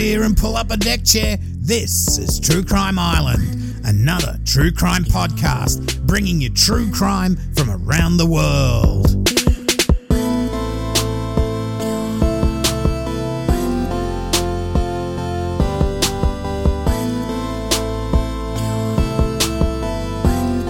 [0.00, 1.36] beer and pull up a deck chair.
[1.58, 8.16] This is True Crime Island, another true crime podcast bringing you true crime from around
[8.16, 9.28] the world.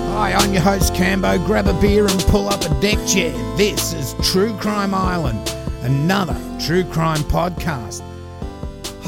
[0.08, 1.38] Hi, I'm your host Cambo.
[1.46, 3.30] Grab a beer and pull up a deck chair.
[3.56, 8.09] This is True Crime Island, another true crime podcast.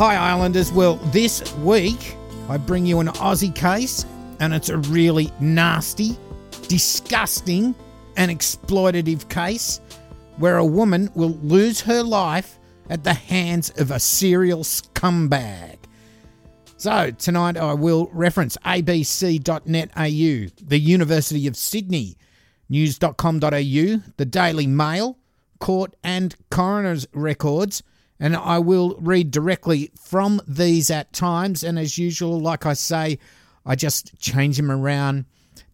[0.04, 0.72] Hi, Islanders.
[0.72, 2.16] Well, this week
[2.48, 4.04] I bring you an Aussie case,
[4.40, 6.18] and it's a really nasty,
[6.66, 7.72] disgusting,
[8.16, 9.80] and exploitative case
[10.38, 12.58] where a woman will lose her life
[12.90, 15.76] at the hands of a serial scumbag.
[16.78, 19.56] So, tonight I will reference abc.net.au,
[20.66, 22.16] the University of Sydney,
[22.68, 23.38] news.com.au,
[24.16, 25.16] the Daily Mail,
[25.60, 27.84] court and coroner's records,
[28.22, 31.64] and I will read directly from these at times.
[31.64, 33.18] And as usual, like I say,
[33.66, 35.24] I just change them around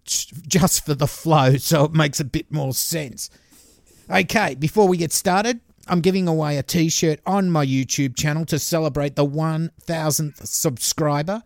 [0.05, 3.29] just for the flow so it makes a bit more sense.
[4.11, 8.47] Okay, before we get started, I'm giving away a t shirt on my YouTube channel
[8.47, 11.43] to celebrate the 1000th subscriber.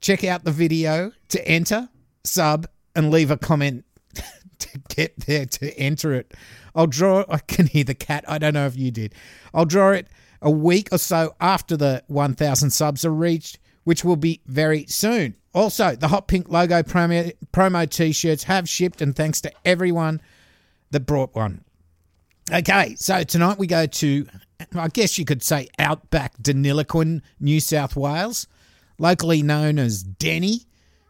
[0.00, 1.90] Check out the video to enter,
[2.24, 3.84] sub, and leave a comment
[4.58, 6.34] to get there to enter it.
[6.74, 8.24] I'll draw, I can hear the cat.
[8.28, 9.14] I don't know if you did.
[9.52, 10.08] I'll draw it
[10.40, 15.34] a week or so after the 1000 subs are reached, which will be very soon.
[15.54, 20.20] Also, the Hot Pink logo promo, promo t shirts have shipped, and thanks to everyone
[20.90, 21.64] that brought one.
[22.52, 24.26] Okay, so tonight we go to,
[24.74, 28.46] I guess you could say, outback Deniliquin, New South Wales,
[28.98, 30.60] locally known as Denny.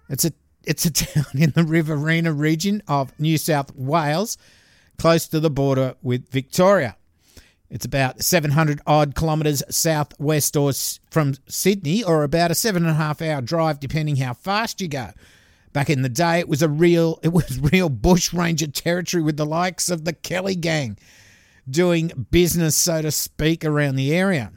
[0.09, 0.33] It's a
[0.65, 4.39] it's a town in the Riverina region of New South Wales,
[4.99, 6.97] close to the border with Victoria.
[7.71, 10.73] It's about 700 odd kilometres southwest or
[11.11, 14.89] from Sydney, or about a seven and a half hour drive, depending how fast you
[14.89, 15.11] go.
[15.75, 19.37] Back in the day, it was a real it was real bush ranger territory with
[19.37, 20.99] the likes of the Kelly Gang
[21.69, 24.53] doing business, so to speak, around the area.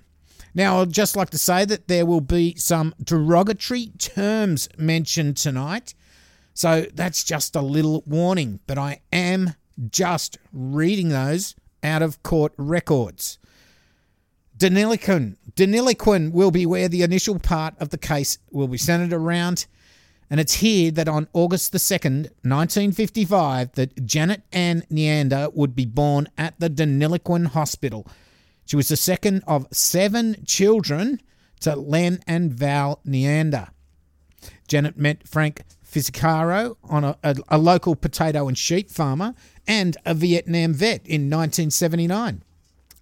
[0.54, 5.94] Now, I'd just like to say that there will be some derogatory terms mentioned tonight.
[6.54, 9.56] So that's just a little warning, but I am
[9.90, 13.40] just reading those out of court records.
[14.58, 15.38] Deniliquin.
[15.56, 19.66] Deniliquin will be where the initial part of the case will be centered around
[20.32, 25.86] and it's here that on August the 2nd, 1955, that Janet Ann Neander would be
[25.86, 28.08] born at the Deniliquin Hospital.
[28.72, 31.20] She was the second of seven children
[31.60, 33.68] to Len and Val Neander.
[34.66, 39.36] Janet met Frank Fisicaro, on a, a, a local potato and sheep farmer,
[39.68, 42.44] and a Vietnam vet in 1979,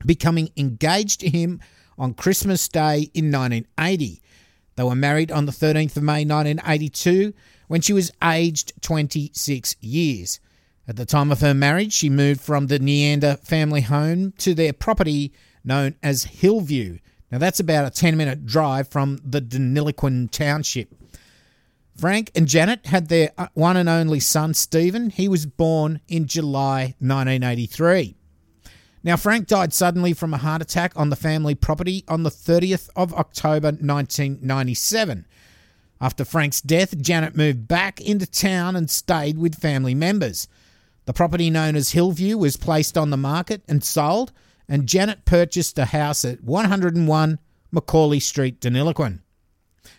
[0.07, 1.59] becoming engaged to him
[1.99, 4.23] on Christmas Day in 1980.
[4.75, 7.31] They were married on the 13th of May 1982
[7.67, 10.39] when she was aged 26 years.
[10.87, 14.73] At the time of her marriage, she moved from the Neander family home to their
[14.73, 15.31] property
[15.63, 16.99] known as Hillview.
[17.31, 20.93] Now, that's about a 10 minute drive from the Deniliquin township.
[21.95, 25.09] Frank and Janet had their uh, one and only son, Stephen.
[25.09, 28.15] He was born in July 1983.
[29.03, 32.89] Now, Frank died suddenly from a heart attack on the family property on the 30th
[32.95, 35.25] of October 1997.
[36.01, 40.47] After Frank's death, Janet moved back into town and stayed with family members.
[41.05, 44.31] The property known as Hillview was placed on the market and sold,
[44.69, 47.39] and Janet purchased a house at 101
[47.71, 49.19] Macaulay Street, Deniliquin.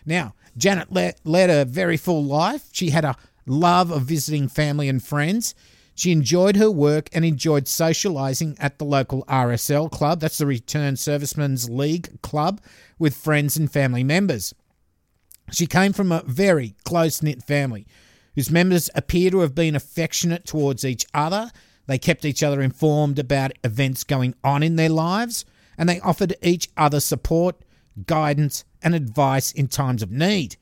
[0.05, 2.69] Now, Janet led, led a very full life.
[2.71, 5.53] She had a love of visiting family and friends.
[5.93, 10.95] She enjoyed her work and enjoyed socialising at the local RSL club, that's the Return
[10.95, 12.61] Servicemen's League club,
[12.97, 14.53] with friends and family members.
[15.51, 17.85] She came from a very close knit family
[18.35, 21.51] whose members appear to have been affectionate towards each other.
[21.91, 25.43] They kept each other informed about events going on in their lives,
[25.77, 27.57] and they offered each other support,
[28.07, 30.55] guidance, and advice in times of need.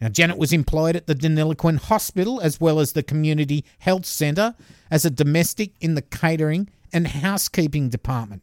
[0.00, 4.54] Now, Janet was employed at the Deniliquin Hospital as well as the Community Health Centre
[4.90, 8.40] as a domestic in the catering and housekeeping department.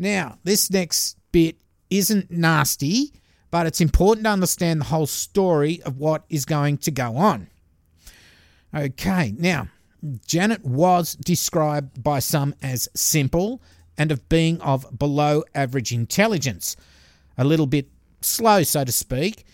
[0.00, 1.58] Now, this next bit
[1.90, 3.12] isn't nasty,
[3.52, 7.46] but it's important to understand the whole story of what is going to go on.
[8.74, 9.68] Okay, now,
[10.26, 13.62] Janet was described by some as simple
[13.98, 16.76] and of being of below average intelligence,
[17.36, 17.88] a little bit
[18.20, 19.44] slow, so to speak,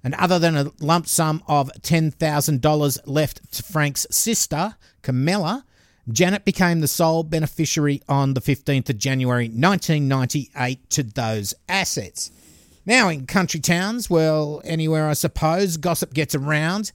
[0.02, 5.64] And other than a lump sum of $10,000 left to Frank's sister, Camilla,
[6.10, 12.30] Janet became the sole beneficiary on the 15th of January 1998 to those assets.
[12.86, 16.92] Now, in country towns, well, anywhere I suppose, gossip gets around.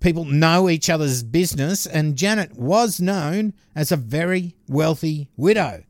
[0.00, 5.82] People know each other's business, and Janet was known as a very wealthy widow.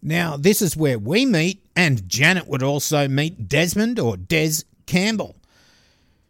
[0.00, 5.36] Now, this is where we meet, and Janet would also meet Desmond or Des Campbell.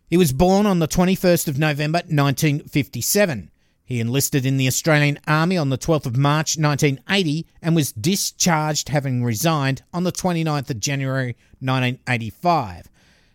[0.08, 3.50] He was born on the 21st of November 1957.
[3.84, 8.88] He enlisted in the Australian Army on the 12th of March 1980 and was discharged
[8.88, 12.88] having resigned on the 29th of January 1985.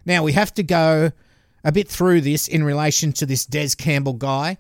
[0.06, 1.12] Now, we have to go
[1.64, 4.58] a bit through this in relation to this Des Campbell guy,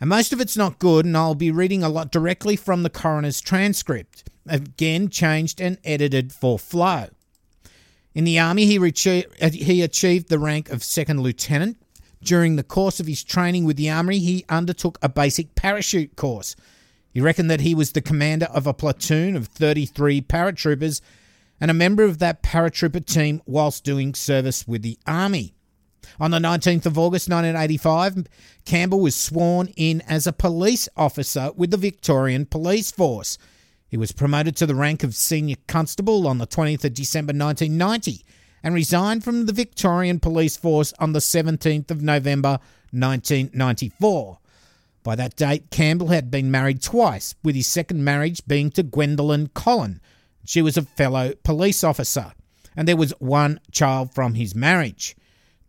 [0.00, 2.90] and most of it's not good, and I'll be reading a lot directly from the
[2.90, 7.08] coroner's transcript again changed and edited for flow.
[8.14, 8.78] In the Army, he,
[9.52, 11.76] he achieved the rank of second lieutenant.
[12.22, 16.56] During the course of his training with the Army, he undertook a basic parachute course.
[17.12, 21.00] He reckoned that he was the commander of a platoon of 33 paratroopers
[21.60, 25.54] and a member of that paratrooper team whilst doing service with the Army.
[26.18, 28.26] On the 19th of August 1985,
[28.64, 33.38] Campbell was sworn in as a police officer with the Victorian Police Force.
[33.88, 38.24] He was promoted to the rank of senior constable on the 20th of December 1990
[38.62, 42.58] and resigned from the Victorian Police Force on the 17th of November
[42.92, 44.38] 1994.
[45.02, 49.48] By that date, Campbell had been married twice, with his second marriage being to Gwendolyn
[49.54, 50.00] Collin.
[50.44, 52.32] She was a fellow police officer,
[52.76, 55.16] and there was one child from his marriage.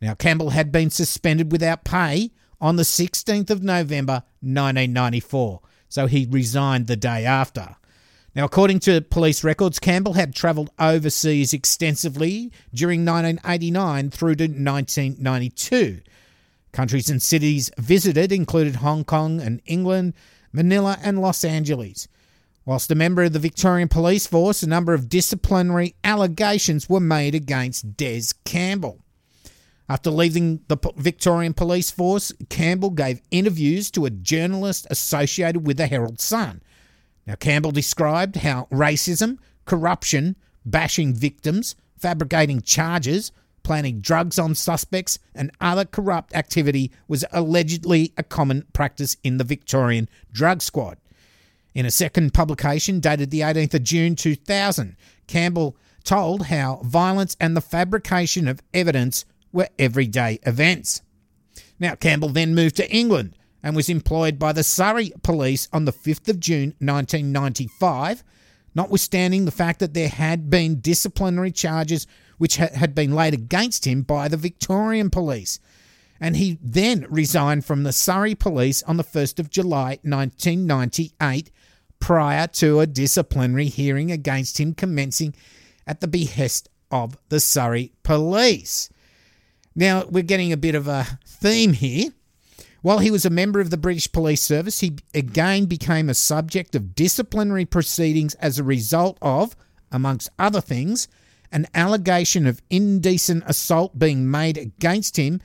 [0.02, 6.28] Now, Campbell had been suspended without pay on the 16th of November 1994, so he
[6.30, 7.76] resigned the day after.
[8.34, 16.02] Now, according to police records, Campbell had travelled overseas extensively during 1989 through to 1992.
[16.72, 20.14] Countries and cities visited included Hong Kong and England,
[20.54, 22.08] Manila, and Los Angeles.
[22.64, 27.36] Whilst a member of the Victorian Police Force, a number of disciplinary allegations were made
[27.36, 29.00] against Des Campbell.
[29.92, 35.88] After leaving the Victorian Police Force, Campbell gave interviews to a journalist associated with the
[35.88, 36.62] Herald Sun
[37.28, 40.36] now, Campbell described how racism, corruption,
[40.66, 43.32] bashing victims, fabricating charges,
[43.64, 49.44] planting drugs on suspects, and other corrupt activity was allegedly a common practice in the
[49.44, 50.98] Victorian drug squad.
[51.74, 57.56] In a second publication dated the 18th of June 2000, Campbell told how violence and
[57.56, 61.02] the fabrication of evidence were everyday events.
[61.80, 65.94] Now, Campbell then moved to England and was employed by the Surrey Police on the
[65.94, 68.24] 5th of June 1995,
[68.74, 74.02] notwithstanding the fact that there had been disciplinary charges which had been laid against him
[74.02, 75.60] by the Victorian Police.
[76.20, 81.52] And he then resigned from the Surrey Police on the 1st of July 1998
[82.00, 85.36] prior to a disciplinary hearing against him commencing
[85.88, 88.90] at the behest of the Surrey Police.
[89.76, 92.10] Now, we're getting a bit of a theme here.
[92.82, 96.76] While he was a member of the British Police Service, he again became a subject
[96.76, 99.56] of disciplinary proceedings as a result of,
[99.92, 101.08] amongst other things,
[101.52, 105.42] an allegation of indecent assault being made against him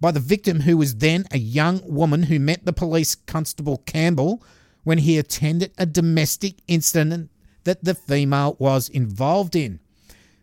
[0.00, 4.42] by the victim, who was then a young woman who met the police constable Campbell
[4.82, 7.30] when he attended a domestic incident
[7.64, 9.78] that the female was involved in.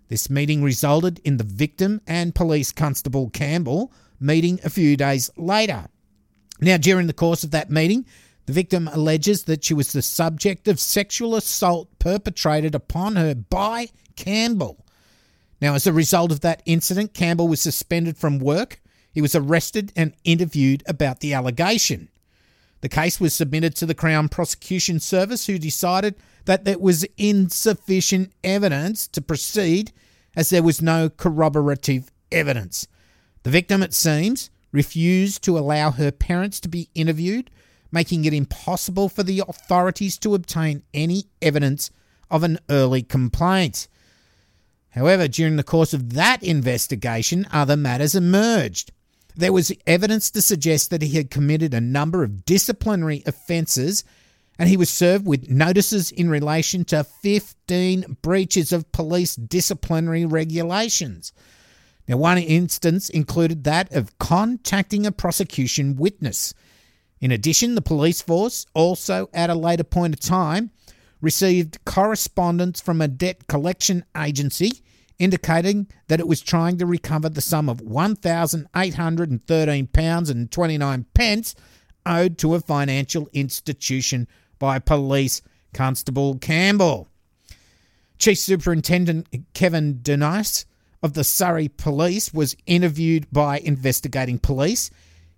[0.07, 5.87] This meeting resulted in the victim and police constable Campbell meeting a few days later.
[6.59, 8.05] Now, during the course of that meeting,
[8.45, 13.89] the victim alleges that she was the subject of sexual assault perpetrated upon her by
[14.15, 14.85] Campbell.
[15.61, 18.81] Now, as a result of that incident, Campbell was suspended from work.
[19.11, 22.09] He was arrested and interviewed about the allegation.
[22.81, 26.15] The case was submitted to the Crown Prosecution Service, who decided
[26.47, 29.91] that there was insufficient evidence to proceed
[30.33, 32.87] as there was no corroborative evidence.
[33.43, 37.49] The victim, it seems, refused to allow her parents to be interviewed,
[37.91, 41.91] making it impossible for the authorities to obtain any evidence
[42.31, 43.89] of an early complaint.
[44.91, 48.93] However, during the course of that investigation, other matters emerged.
[49.35, 54.05] There was evidence to suggest that he had committed a number of disciplinary offences
[54.59, 61.33] and he was served with notices in relation to 15 breaches of police disciplinary regulations.
[62.07, 66.53] Now, one instance included that of contacting a prosecution witness.
[67.19, 70.71] In addition, the police force also, at a later point of time,
[71.19, 74.83] received correspondence from a debt collection agency
[75.19, 81.55] indicating that it was trying to recover the sum of £1,813 and 29 pence
[82.05, 84.27] owed to a financial institution
[84.59, 85.41] by Police
[85.73, 87.07] Constable Campbell.
[88.17, 90.65] Chief Superintendent Kevin Denice
[91.03, 94.89] of the Surrey Police was interviewed by investigating police.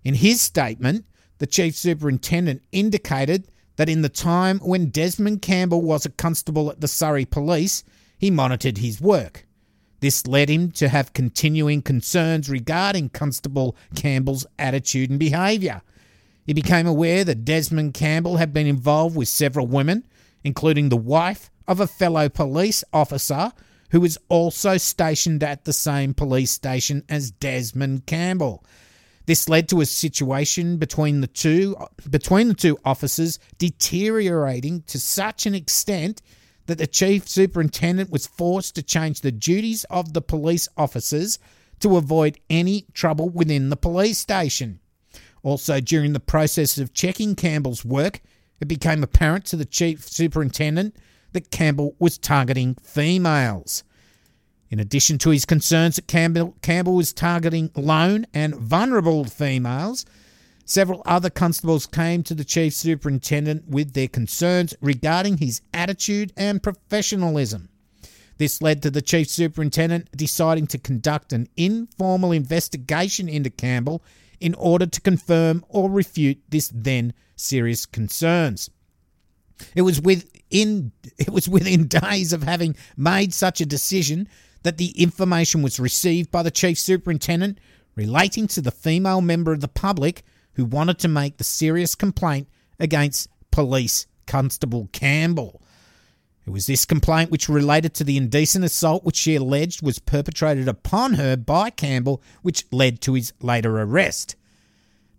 [0.02, 1.04] In his statement,
[1.38, 6.80] the Chief Superintendent indicated that in the time when Desmond Campbell was a constable at
[6.80, 7.84] the Surrey Police,
[8.18, 9.46] he monitored his work.
[10.00, 15.82] This led him to have continuing concerns regarding Constable Campbell's attitude and behaviour.
[16.46, 20.06] He became aware that Desmond Campbell had been involved with several women,
[20.42, 23.52] including the wife of a fellow police officer
[23.90, 28.64] who was also stationed at the same police station as Desmond Campbell.
[29.26, 31.76] This led to a situation between the two
[32.08, 36.20] between the two officers deteriorating to such an extent
[36.66, 41.38] that the chief superintendent was forced to change the duties of the police officers
[41.80, 44.79] to avoid any trouble within the police station.
[45.42, 48.20] Also, during the process of checking Campbell's work,
[48.60, 50.94] it became apparent to the chief superintendent
[51.32, 53.84] that Campbell was targeting females.
[54.68, 60.04] In addition to his concerns that Campbell, Campbell was targeting lone and vulnerable females,
[60.64, 66.62] several other constables came to the chief superintendent with their concerns regarding his attitude and
[66.62, 67.68] professionalism.
[68.38, 74.02] This led to the chief superintendent deciding to conduct an informal investigation into Campbell
[74.40, 78.70] in order to confirm or refute this then serious concerns.
[79.74, 84.28] It was within it was within days of having made such a decision
[84.62, 87.58] that the information was received by the chief superintendent
[87.96, 90.22] relating to the female member of the public
[90.54, 95.62] who wanted to make the serious complaint against police constable Campbell.
[96.46, 100.68] It was this complaint which related to the indecent assault which she alleged was perpetrated
[100.68, 104.36] upon her by Campbell, which led to his later arrest.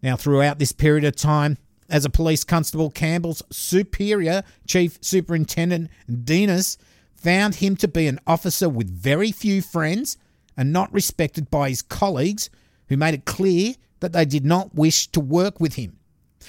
[0.01, 1.57] Now, throughout this period of time,
[1.89, 5.89] as a police constable, Campbell's superior, Chief Superintendent
[6.23, 6.77] Denis,
[7.13, 10.17] found him to be an officer with very few friends
[10.57, 12.49] and not respected by his colleagues,
[12.89, 15.97] who made it clear that they did not wish to work with him.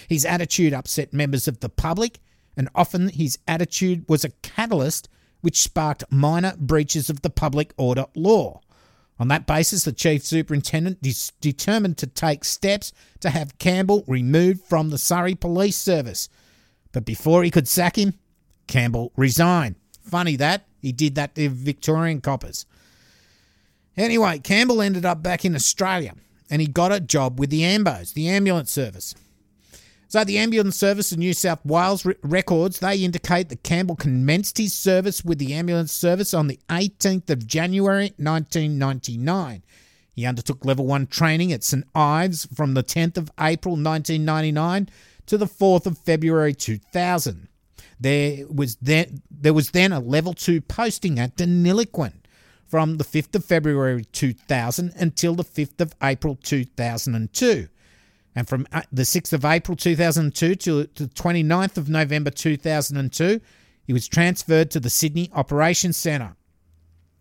[0.09, 2.19] His attitude upset members of the public
[2.57, 5.09] and often his attitude was a catalyst
[5.41, 8.61] which sparked minor breaches of the public order law.
[9.19, 10.99] On that basis, the chief superintendent
[11.41, 16.29] determined to take steps to have Campbell removed from the Surrey Police Service.
[16.93, 18.15] But before he could sack him,
[18.67, 19.77] Campbell resigned.
[20.03, 22.67] Funny that, he did that to Victorian coppers.
[23.97, 26.15] Anyway, Campbell ended up back in Australia
[26.51, 29.15] and he got a job with the AMBOs, the ambulance service.
[30.13, 34.75] So the Ambulance Service of New South Wales records they indicate that Campbell commenced his
[34.75, 39.63] service with the ambulance service on the 18th of January 1999.
[40.15, 44.91] He undertook level 1 training at St Ives from the 10th of April 1999
[45.25, 47.49] to the 4th of February 2000.
[47.99, 52.13] There was then there was then a level 2 posting at Deniliquin
[52.67, 57.69] from the 5th of February 2000 until the 5th of April 2002.
[58.35, 63.41] And from uh, the 6th of April 2002 to the 29th of November 2002,
[63.87, 66.37] he was transferred to the Sydney Operations Centre.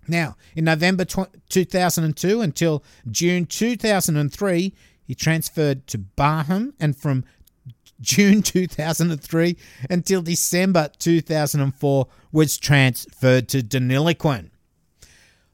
[0.07, 4.73] Now, in November 2002 until June 2003,
[5.05, 7.25] he transferred to Barham, and from
[7.99, 9.57] June 2003
[9.89, 14.49] until December 2004 was transferred to Deniliquin.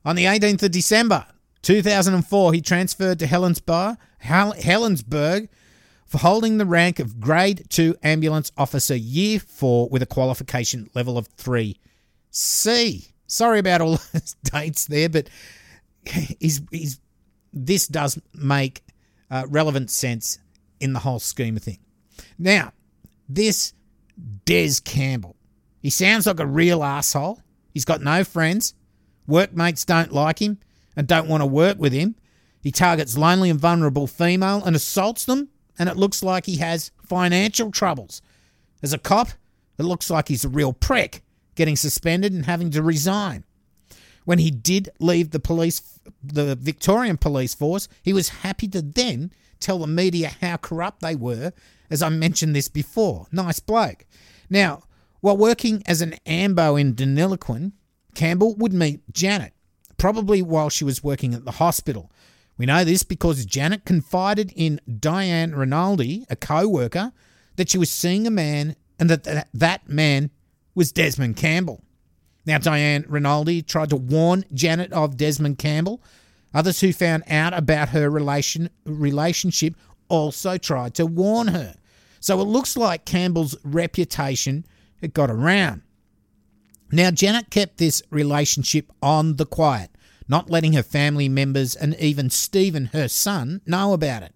[0.06, 1.26] On the 18th of December
[1.62, 3.98] 2004, he transferred to Helensburgh,
[6.08, 11.18] for holding the rank of Grade 2 Ambulance Officer Year 4 with a qualification level
[11.18, 13.12] of 3C.
[13.28, 15.30] Sorry about all those dates there, but
[16.40, 17.00] he's, he's,
[17.52, 18.84] this does make
[19.30, 20.40] uh, relevant sense
[20.80, 21.80] in the whole scheme of things.
[22.40, 22.72] Now,
[23.28, 23.74] this
[24.46, 25.36] Des Campbell,
[25.82, 27.42] he sounds like a real asshole.
[27.74, 28.74] He's got no friends.
[29.28, 30.58] Workmates don't like him
[30.98, 32.16] and don't want to work with him.
[32.60, 35.48] He targets lonely and vulnerable female and assaults them
[35.80, 38.22] and it looks like he has financial troubles.
[38.82, 39.30] As a cop,
[39.78, 41.24] it looks like he's a real prick,
[41.56, 43.44] getting suspended and having to resign.
[44.26, 49.32] When he did leave the police, the Victorian police force, he was happy to then
[49.60, 51.54] tell the media how corrupt they were,
[51.90, 53.28] as I mentioned this before.
[53.32, 54.06] Nice bloke.
[54.50, 54.84] Now,
[55.22, 57.72] while working as an AMBO in Deniliquin,
[58.16, 59.54] Campbell would meet Janet,
[59.98, 62.12] probably while she was working at the hospital.
[62.58, 67.12] We know this because Janet confided in Diane Rinaldi, a co worker,
[67.56, 70.32] that she was seeing a man and that that man
[70.74, 71.84] was Desmond Campbell.
[72.46, 76.02] Now, Diane Rinaldi tried to warn Janet of Desmond Campbell.
[76.54, 79.76] Others who found out about her relation, relationship
[80.08, 81.76] also tried to warn her.
[82.20, 84.66] So it looks like Campbell's reputation
[85.02, 85.82] had got around.
[86.92, 89.92] Now, Janet kept this relationship on the quiet,
[90.28, 94.34] not letting her family members and even Stephen, her son, know about it.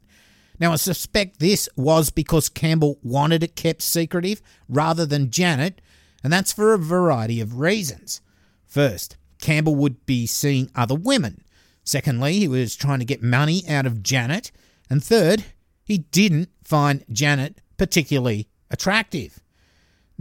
[0.59, 5.81] Now, I suspect this was because Campbell wanted it kept secretive rather than Janet,
[6.23, 8.21] and that's for a variety of reasons.
[8.67, 11.43] First, Campbell would be seeing other women.
[11.83, 14.51] Secondly, he was trying to get money out of Janet.
[14.89, 15.45] And third,
[15.83, 19.41] he didn't find Janet particularly attractive.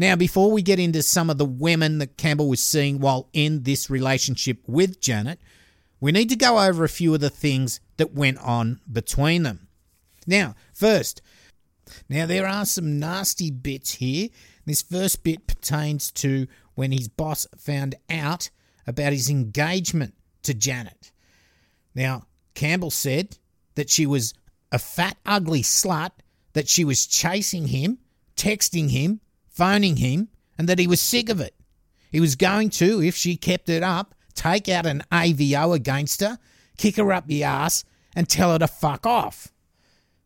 [0.00, 3.64] Now, before we get into some of the women that Campbell was seeing while in
[3.64, 5.38] this relationship with Janet,
[6.00, 9.68] we need to go over a few of the things that went on between them.
[10.26, 11.20] Now, first,
[12.08, 14.30] now there are some nasty bits here.
[14.64, 18.48] This first bit pertains to when his boss found out
[18.86, 20.14] about his engagement
[20.44, 21.12] to Janet.
[21.94, 22.22] Now,
[22.54, 23.36] Campbell said
[23.74, 24.32] that she was
[24.72, 26.12] a fat, ugly slut,
[26.54, 27.98] that she was chasing him,
[28.34, 29.20] texting him,
[29.60, 31.54] phoning him, and that he was sick of it.
[32.10, 36.38] He was going to, if she kept it up, take out an AVO against her,
[36.78, 37.84] kick her up the ass,
[38.16, 39.52] and tell her to fuck off.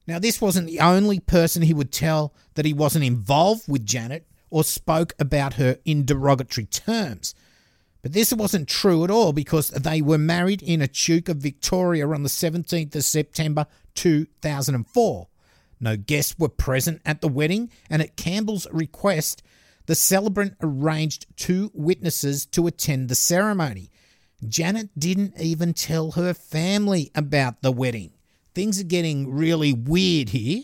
[0.07, 4.25] Now, this wasn't the only person he would tell that he wasn't involved with Janet
[4.51, 7.35] or spoke about her in derogatory terms.
[8.03, 12.29] But this wasn't true at all because they were married in Echuca, Victoria on the
[12.29, 13.67] 17th of September
[13.97, 15.27] 2004.
[15.85, 19.43] No guests were present at the wedding, and at Campbell's request,
[19.85, 23.91] the celebrant arranged two witnesses to attend the ceremony.
[24.49, 28.13] Janet didn't even tell her family about the wedding.
[28.55, 30.63] Things are getting really weird here.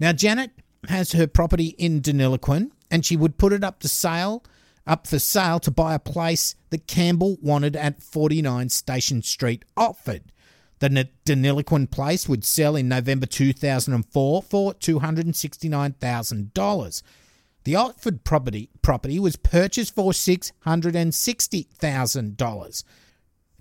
[0.00, 0.52] Now, Janet
[0.88, 4.44] has her property in Deniliquin, and she would put it up to sale,
[4.86, 10.22] up for sale to buy a place that Campbell wanted at 49 Station Street, Otford.
[10.82, 17.02] The Deniliquin place would sell in November 2004 for $269,000.
[17.62, 22.84] The Otford property, property was purchased for $660,000.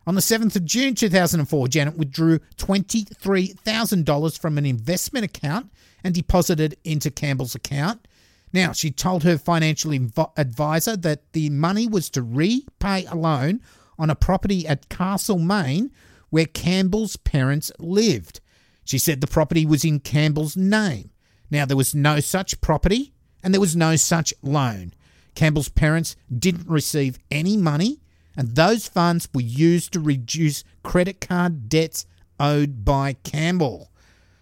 [0.06, 5.70] On the 7th of June 2004, Janet withdrew $23,000 from an investment account
[6.04, 8.06] and deposited into Campbell's account.
[8.54, 9.92] Now, she told her financial
[10.36, 13.60] advisor that the money was to repay a loan
[13.98, 15.90] on a property at Castlemaine
[16.30, 18.40] where Campbell's parents lived.
[18.84, 21.10] She said the property was in Campbell's name.
[21.50, 23.12] Now, there was no such property
[23.42, 24.94] and there was no such loan.
[25.34, 28.02] Campbell's parents didn't receive any money,
[28.36, 32.06] and those funds were used to reduce credit card debts
[32.38, 33.90] owed by Campbell.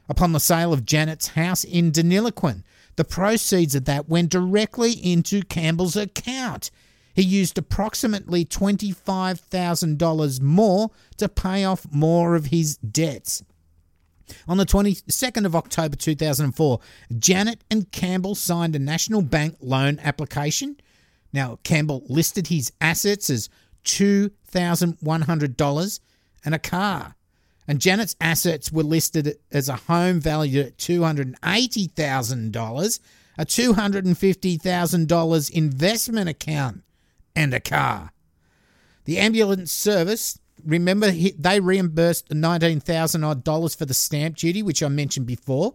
[0.06, 2.62] Upon the sale of Janet's house in Deniliquin,
[2.96, 6.70] the proceeds of that went directly into Campbell's account.
[7.14, 13.44] He used approximately $25,000 more to pay off more of his debts.
[14.48, 16.80] On the 22nd of October 2004,
[17.18, 20.78] Janet and Campbell signed a National Bank loan application.
[21.32, 23.50] Now, Campbell listed his assets as
[23.84, 26.00] $2,100
[26.44, 27.16] and a car.
[27.68, 33.00] And Janet's assets were listed as a home valued at $280,000,
[33.38, 36.82] a $250,000 investment account,
[37.34, 38.12] and a car.
[39.04, 44.88] The ambulance service, remember, they reimbursed 19,000 odd dollars for the stamp duty, which I
[44.88, 45.74] mentioned before.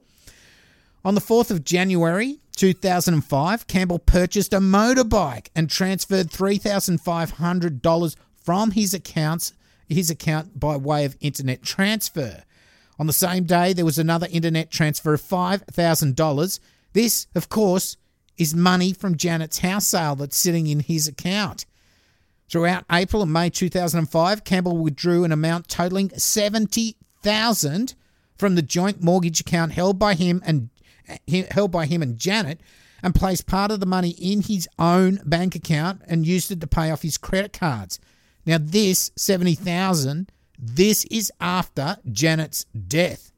[1.04, 8.94] On the 4th of January 2005, Campbell purchased a motorbike and transferred $3,500 from his
[8.94, 9.54] accounts
[9.90, 12.44] his account by way of internet transfer.
[13.00, 16.60] On the same day, there was another internet transfer of $5,000.
[16.94, 17.98] This, of course,
[18.38, 21.66] is money from Janet's house sale that's sitting in his account.
[22.50, 27.96] Throughout April and May 2005, Campbell withdrew an amount totaling 70,000
[28.38, 30.70] from the joint mortgage account held by him and
[31.52, 32.62] held by him and Janet
[33.04, 36.68] and placed part of the money in his own bank account and used it to
[36.68, 38.00] pay off his credit cards.
[38.48, 43.32] Now, this 70,000, this is after Janet's death.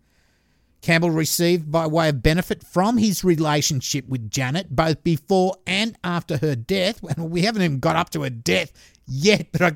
[0.82, 6.38] Campbell received by way of benefit from his relationship with Janet both before and after
[6.38, 7.02] her death.
[7.04, 8.72] Well, we haven't even got up to her death
[9.08, 9.74] yet, but I,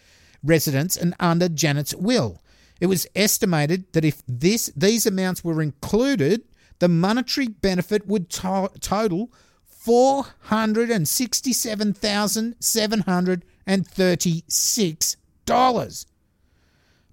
[0.43, 2.41] residence and under Janet's will.
[2.79, 6.43] It was estimated that if this these amounts were included,
[6.79, 9.31] the monetary benefit would to- total
[9.65, 16.05] four hundred and sixty-seven thousand seven hundred and thirty-six dollars.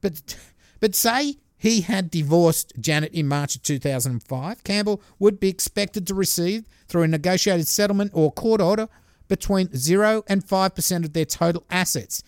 [0.00, 0.36] But
[0.80, 4.64] but say he had divorced Janet in March of 2005.
[4.64, 8.88] Campbell would be expected to receive, through a negotiated settlement or court order,
[9.26, 12.22] between 0 and 5% of their total assets.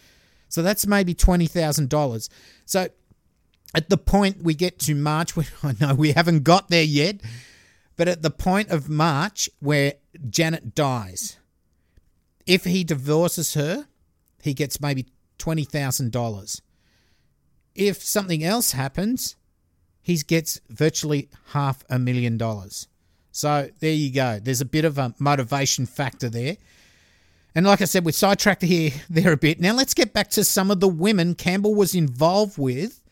[0.48, 2.28] So that's maybe $20,000.
[2.64, 2.88] So
[3.76, 7.20] at the point we get to March, I know we haven't got there yet,
[7.94, 9.92] but at the point of March where
[10.28, 11.36] Janet dies,
[12.44, 13.86] if he divorces her,
[14.42, 15.06] he gets maybe
[15.38, 16.60] $20,000.
[17.76, 19.36] If something else happens,
[20.02, 22.88] he gets virtually half a million dollars.
[23.36, 24.38] So there you go.
[24.42, 26.56] There's a bit of a motivation factor there.
[27.54, 29.60] And like I said, we're sidetracked here there a bit.
[29.60, 33.02] Now let's get back to some of the women Campbell was involved with.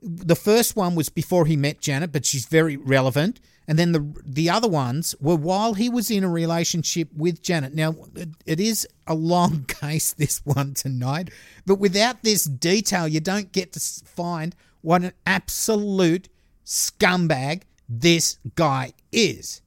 [0.00, 3.40] The first one was before he met Janet, but she's very relevant.
[3.66, 7.74] And then the the other ones were while he was in a relationship with Janet.
[7.74, 11.30] Now it, it is a long case this one tonight,
[11.66, 16.28] but without this detail, you don't get to find what an absolute
[16.64, 19.62] scumbag this guy is.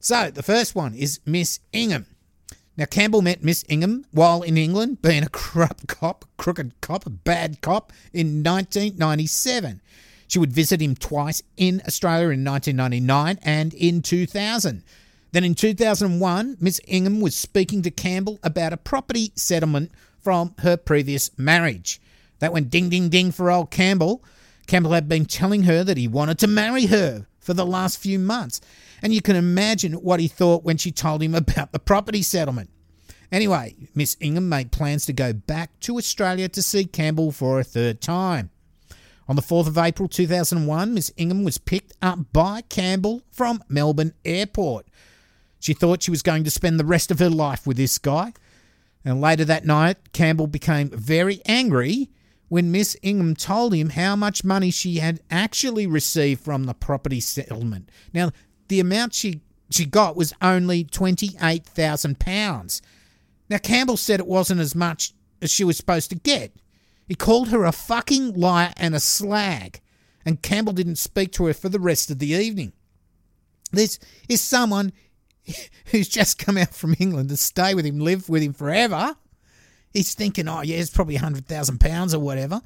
[0.00, 2.06] So the first one is Miss Ingham.
[2.76, 7.10] Now, Campbell met Miss Ingham while in England, being a corrupt cop, crooked cop, a
[7.10, 9.80] bad cop, in 1997.
[10.26, 14.82] She would visit him twice in Australia in 1999 and in 2000.
[15.30, 20.76] Then in 2001, Miss Ingham was speaking to Campbell about a property settlement from her
[20.76, 22.00] previous marriage.
[22.40, 24.24] That went ding, ding, ding for old Campbell.
[24.66, 28.18] Campbell had been telling her that he wanted to marry her for the last few
[28.18, 28.60] months.
[29.02, 32.70] And you can imagine what he thought when she told him about the property settlement.
[33.30, 37.64] Anyway, Miss Ingham made plans to go back to Australia to see Campbell for a
[37.64, 38.50] third time.
[39.26, 44.12] On the 4th of April 2001, Miss Ingham was picked up by Campbell from Melbourne
[44.24, 44.86] Airport.
[45.58, 48.34] She thought she was going to spend the rest of her life with this guy.
[49.04, 52.10] And later that night, Campbell became very angry
[52.48, 57.20] when Miss Ingham told him how much money she had actually received from the property
[57.20, 57.88] settlement.
[58.12, 58.30] Now,
[58.68, 62.80] the amount she, she got was only £28,000.
[63.48, 66.52] Now, Campbell said it wasn't as much as she was supposed to get.
[67.06, 69.80] He called her a fucking liar and a slag,
[70.24, 72.72] and Campbell didn't speak to her for the rest of the evening.
[73.72, 74.92] This is someone
[75.86, 79.16] who's just come out from England to stay with him, live with him forever,
[79.94, 82.60] he's thinking, oh yeah, it's probably hundred thousand pounds or whatever.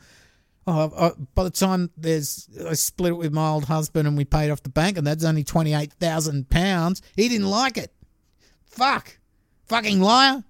[0.66, 4.24] Oh, I, by the time there's, I split it with my old husband and we
[4.24, 7.02] paid off the bank, and that's only twenty eight thousand pounds.
[7.14, 7.92] He didn't like it.
[8.66, 9.18] Fuck,
[9.66, 10.42] fucking liar.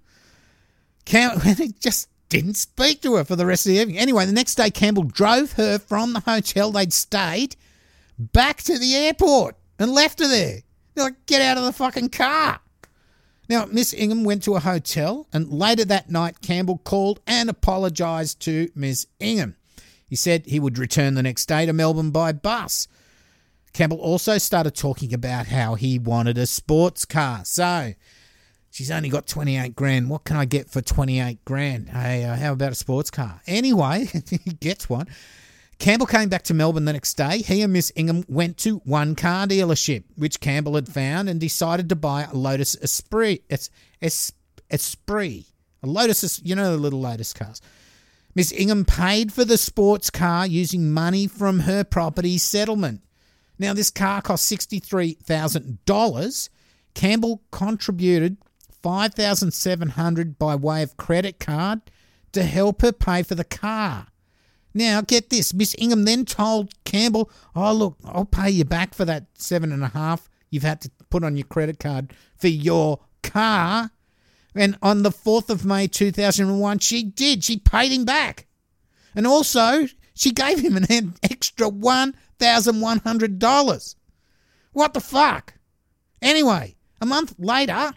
[1.05, 3.97] Campbell just didn't speak to her for the rest of the evening.
[3.97, 7.55] Anyway, the next day, Campbell drove her from the hotel they'd stayed
[8.17, 10.59] back to the airport and left her there.
[10.93, 12.59] They're like, get out of the fucking car.
[13.49, 18.39] Now, Miss Ingham went to a hotel, and later that night, Campbell called and apologised
[18.41, 19.55] to Miss Ingham.
[20.07, 22.87] He said he would return the next day to Melbourne by bus.
[23.73, 27.43] Campbell also started talking about how he wanted a sports car.
[27.43, 27.93] So,
[28.69, 30.11] she's only got 28 grand.
[30.11, 31.89] What can I get for 28 grand?
[31.89, 33.41] Hey, uh, how about a sports car?
[33.47, 35.07] Anyway, he gets one.
[35.79, 37.41] Campbell came back to Melbourne the next day.
[37.41, 41.87] He and Miss Ingham went to one car dealership, which Campbell had found, and decided
[41.87, 43.43] to buy a Lotus Esprit.
[43.49, 43.69] It's
[44.01, 44.33] es,
[44.69, 45.45] Esprit.
[45.81, 47.61] A Lotus, you know the little Lotus cars.
[48.35, 53.01] Miss Ingham paid for the sports car using money from her property settlement.
[53.57, 56.49] Now, this car cost $63,000.
[56.93, 58.35] Campbell contributed
[58.83, 61.81] 5700 by way of credit card
[62.33, 64.07] to help her pay for the car.
[64.73, 65.53] Now, get this.
[65.53, 69.83] Miss Ingham then told Campbell, Oh, look, I'll pay you back for that seven and
[69.83, 73.91] a half you've had to put on your credit card for your car.
[74.55, 77.43] And on the 4th of May 2001, she did.
[77.43, 78.47] She paid him back.
[79.15, 83.95] And also, she gave him an extra $1,100.
[84.71, 85.53] What the fuck?
[86.21, 87.93] Anyway, a month later,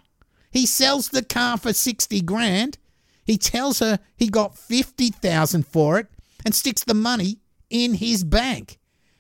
[0.50, 2.78] he sells the car for 60 grand.
[3.24, 6.08] He tells her he got 50,000 for it
[6.44, 7.38] and sticks the money
[7.70, 8.78] in his bank.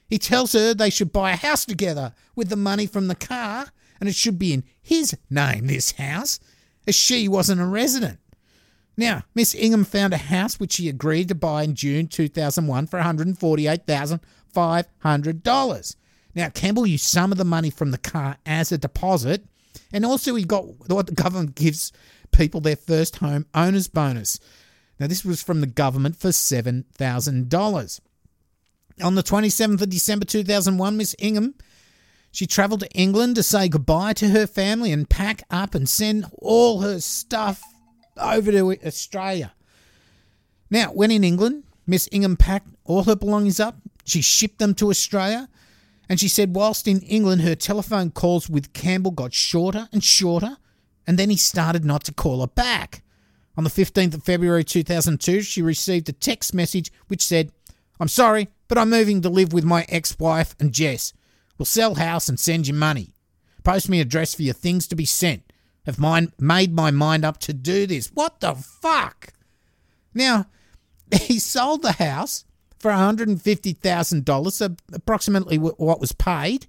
[0.08, 3.68] He tells her they should buy a house together with the money from the car,
[3.98, 6.38] and it should be in his name, this house,
[6.86, 8.18] as she wasn't a resident.
[8.96, 13.00] Now, Miss Ingham found a house which she agreed to buy in June 2001 for
[13.00, 15.96] $148,500.
[16.34, 19.46] Now, Campbell used some of the money from the car as a deposit,
[19.92, 21.90] and also he got what the government gives
[22.32, 24.38] people their first home owner's bonus.
[25.02, 28.00] Now, this was from the government for $7,000.
[29.02, 31.56] On the 27th of December 2001, Miss Ingham,
[32.30, 36.26] she travelled to England to say goodbye to her family and pack up and send
[36.40, 37.64] all her stuff
[38.16, 39.52] over to Australia.
[40.70, 43.78] Now, when in England, Miss Ingham packed all her belongings up.
[44.04, 45.48] She shipped them to Australia.
[46.08, 50.58] And she said, whilst in England, her telephone calls with Campbell got shorter and shorter.
[51.08, 53.01] And then he started not to call her back.
[53.56, 57.52] On the 15th of February 2002, she received a text message which said,
[58.00, 61.12] I'm sorry, but I'm moving to live with my ex wife and Jess.
[61.58, 63.14] We'll sell house and send you money.
[63.62, 65.52] Post me address for your things to be sent.
[65.86, 68.10] Have mine made my mind up to do this.
[68.14, 69.32] What the fuck?
[70.14, 70.46] Now,
[71.20, 72.44] he sold the house
[72.78, 76.66] for $150,000, so approximately what was paid.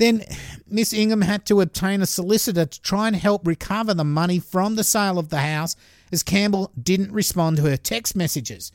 [0.00, 0.24] Then
[0.66, 4.76] Miss Ingham had to obtain a solicitor to try and help recover the money from
[4.76, 5.76] the sale of the house
[6.10, 8.72] as Campbell didn't respond to her text messages.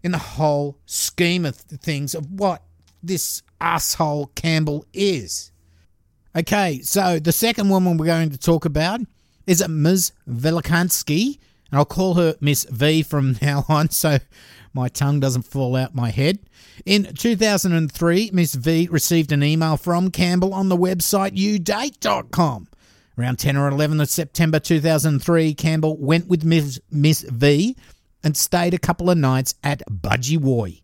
[0.02, 2.62] in the whole scheme of things of what
[3.02, 5.52] this asshole Campbell is.
[6.36, 9.00] Okay, so the second woman we're going to talk about
[9.46, 10.12] is it Ms.
[10.28, 11.38] Velikansky?
[11.70, 14.18] And I'll call her Miss V from now on so
[14.72, 16.38] my tongue doesn't fall out my head.
[16.84, 22.68] In 2003, Miss V received an email from Campbell on the website udate.com.
[23.16, 27.76] Around 10 or 11 of September 2003, Campbell went with Miss, Miss V
[28.24, 30.80] and stayed a couple of nights at Budgie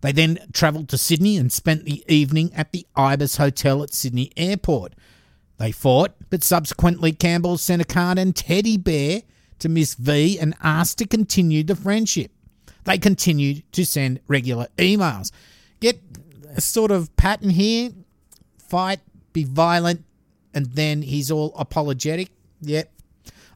[0.00, 4.32] They then travelled to Sydney and spent the evening at the Ibis Hotel at Sydney
[4.36, 4.94] Airport.
[5.60, 9.20] They fought, but subsequently Campbell sent a card and teddy bear
[9.58, 12.32] to Miss V and asked to continue the friendship.
[12.84, 15.30] They continued to send regular emails.
[15.80, 16.00] Get
[16.56, 17.90] a sort of pattern here
[18.70, 19.00] fight,
[19.34, 20.04] be violent,
[20.54, 22.30] and then he's all apologetic.
[22.62, 22.90] Yep.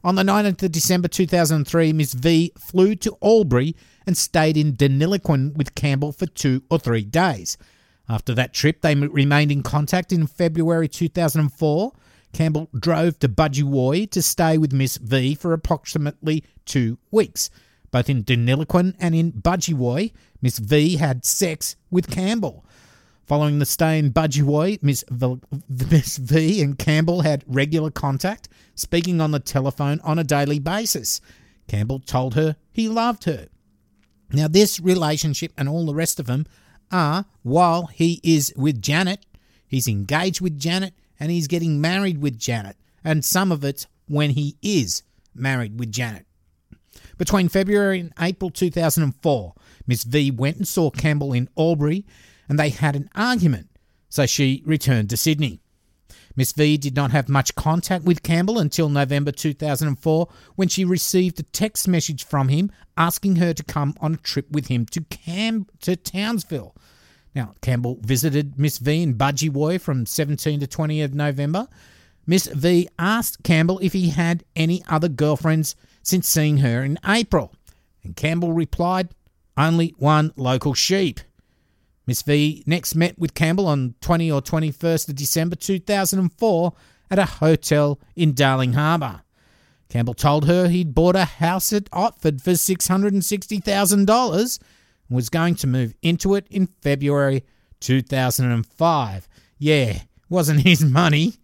[0.03, 5.55] On the 9th of December 2003, Miss V flew to Albury and stayed in Deniliquin
[5.55, 7.57] with Campbell for two or three days.
[8.07, 11.91] After that trip, they remained in contact in February 2004.
[12.33, 17.49] Campbell drove to Budgie to stay with Miss V for approximately two weeks.
[17.91, 22.65] Both in Deniliquin and in Budgie Miss V had sex with Campbell.
[23.25, 25.39] Following the stay in Budgie Miss, v-
[25.69, 31.21] Miss V and Campbell had regular contact, speaking on the telephone on a daily basis.
[31.67, 33.47] Campbell told her he loved her.
[34.31, 36.45] Now, this relationship and all the rest of them
[36.95, 39.25] are while he is with Janet,
[39.67, 42.77] he's engaged with Janet, and he's getting married with Janet.
[43.03, 45.03] And some of it's when he is
[45.33, 46.25] married with Janet.
[47.17, 49.53] Between February and April 2004,
[49.87, 52.05] Miss V went and saw Campbell in Albury
[52.47, 53.69] and they had an argument,
[54.09, 55.59] so she returned to Sydney.
[56.35, 61.39] Miss V did not have much contact with Campbell until November 2004 when she received
[61.39, 65.01] a text message from him asking her to come on a trip with him to
[65.01, 66.74] Cam to Townsville.
[67.35, 71.67] Now, Campbell visited Miss V in Budgie from 17 to 20 of November.
[72.25, 77.53] Miss V asked Campbell if he had any other girlfriends since seeing her in April,
[78.03, 79.09] and Campbell replied,
[79.57, 81.19] only one local sheep.
[82.07, 86.73] Miss V next met with Campbell on 20 or 21st of December 2004
[87.11, 89.21] at a hotel in Darling Harbour.
[89.89, 94.59] Campbell told her he'd bought a house at Otford for $660,000
[95.07, 97.43] and was going to move into it in February
[97.79, 99.27] 2005.
[99.57, 101.35] Yeah, wasn't his money,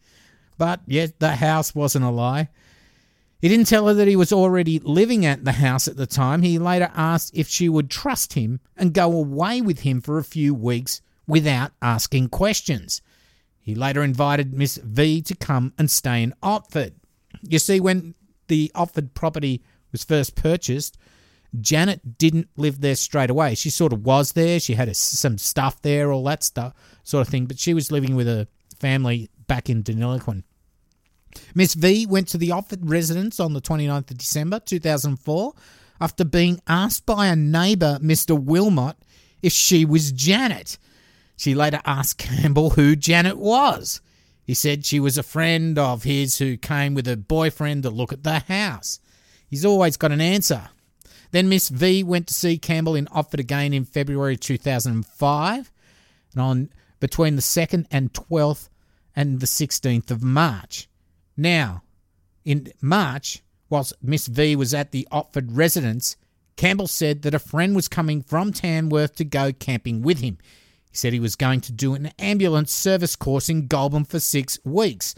[0.58, 2.50] but yet the house wasn't a lie.
[3.42, 6.44] He didn't tell her that he was already living at the house at the time.
[6.44, 10.24] He later asked if she would trust him and go away with him for a
[10.24, 13.02] few weeks without asking questions.
[13.60, 16.94] He later invited Miss V to come and stay in Otford.
[17.42, 18.14] You see, when
[18.48, 20.98] the Otford property was first purchased,
[21.60, 23.56] Janet didn't live there straight away.
[23.56, 24.60] She sort of was there.
[24.60, 27.46] She had a, some stuff there, all that stuff, sort of thing.
[27.46, 28.48] But she was living with a
[28.80, 30.44] family back in Deniliquin.
[31.54, 35.54] Miss V went to the Otford residence on the 29th of December 2004
[36.00, 38.42] after being asked by a neighbour, Mr.
[38.42, 38.98] Wilmot,
[39.42, 40.78] if she was Janet.
[41.38, 44.02] She later asked Campbell who Janet was.
[44.44, 48.12] He said she was a friend of his who came with her boyfriend to look
[48.12, 49.00] at the house.
[49.48, 50.70] He's always got an answer.
[51.32, 55.72] Then Miss V went to see Campbell in Otford again in February 2005,
[56.34, 58.70] and on between the 2nd and 12th
[59.16, 60.88] and the 16th of March.
[61.36, 61.84] Now,
[62.46, 66.18] in March, whilst Miss V was at the Otford residence,
[66.58, 70.38] Campbell said that a friend was coming from Tamworth to go camping with him.
[70.92, 74.60] He said he was going to do an ambulance service course in Goulburn for six
[74.64, 75.16] weeks.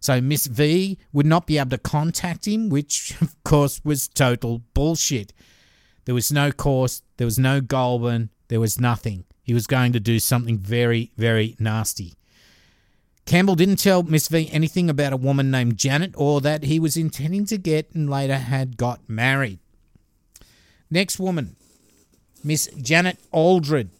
[0.00, 4.62] So Miss V would not be able to contact him, which of course was total
[4.74, 5.32] bullshit.
[6.04, 9.24] There was no course, there was no Goulburn, there was nothing.
[9.42, 12.14] He was going to do something very, very nasty.
[13.26, 16.96] Campbell didn't tell Miss V anything about a woman named Janet or that he was
[16.96, 19.58] intending to get and later had got married.
[20.90, 21.56] Next woman,
[22.44, 23.90] Miss Janet Aldred.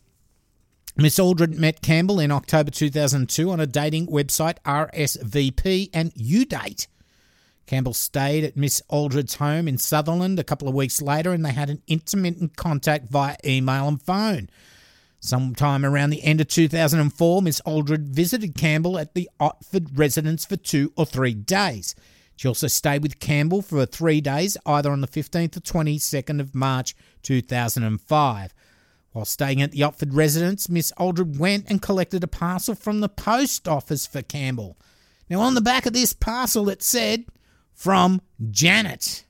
[0.98, 6.86] Miss Aldred met Campbell in October 2002 on a dating website RSVP and UDate.
[7.66, 11.52] Campbell stayed at Miss Aldred's home in Sutherland a couple of weeks later and they
[11.52, 14.48] had an intermittent contact via email and phone.
[15.20, 20.56] Sometime around the end of 2004, Miss Aldred visited Campbell at the Otford residence for
[20.56, 21.94] two or three days.
[22.36, 26.54] She also stayed with Campbell for three days, either on the 15th or 22nd of
[26.54, 28.54] March 2005.
[29.16, 33.08] While staying at the Otford residence, Miss Aldred went and collected a parcel from the
[33.08, 34.76] post office for Campbell.
[35.30, 37.24] Now, on the back of this parcel, it said,
[37.72, 39.24] From Janet.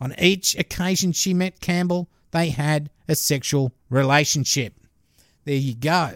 [0.00, 4.72] On each occasion she met Campbell, they had a sexual relationship.
[5.44, 6.12] There you go.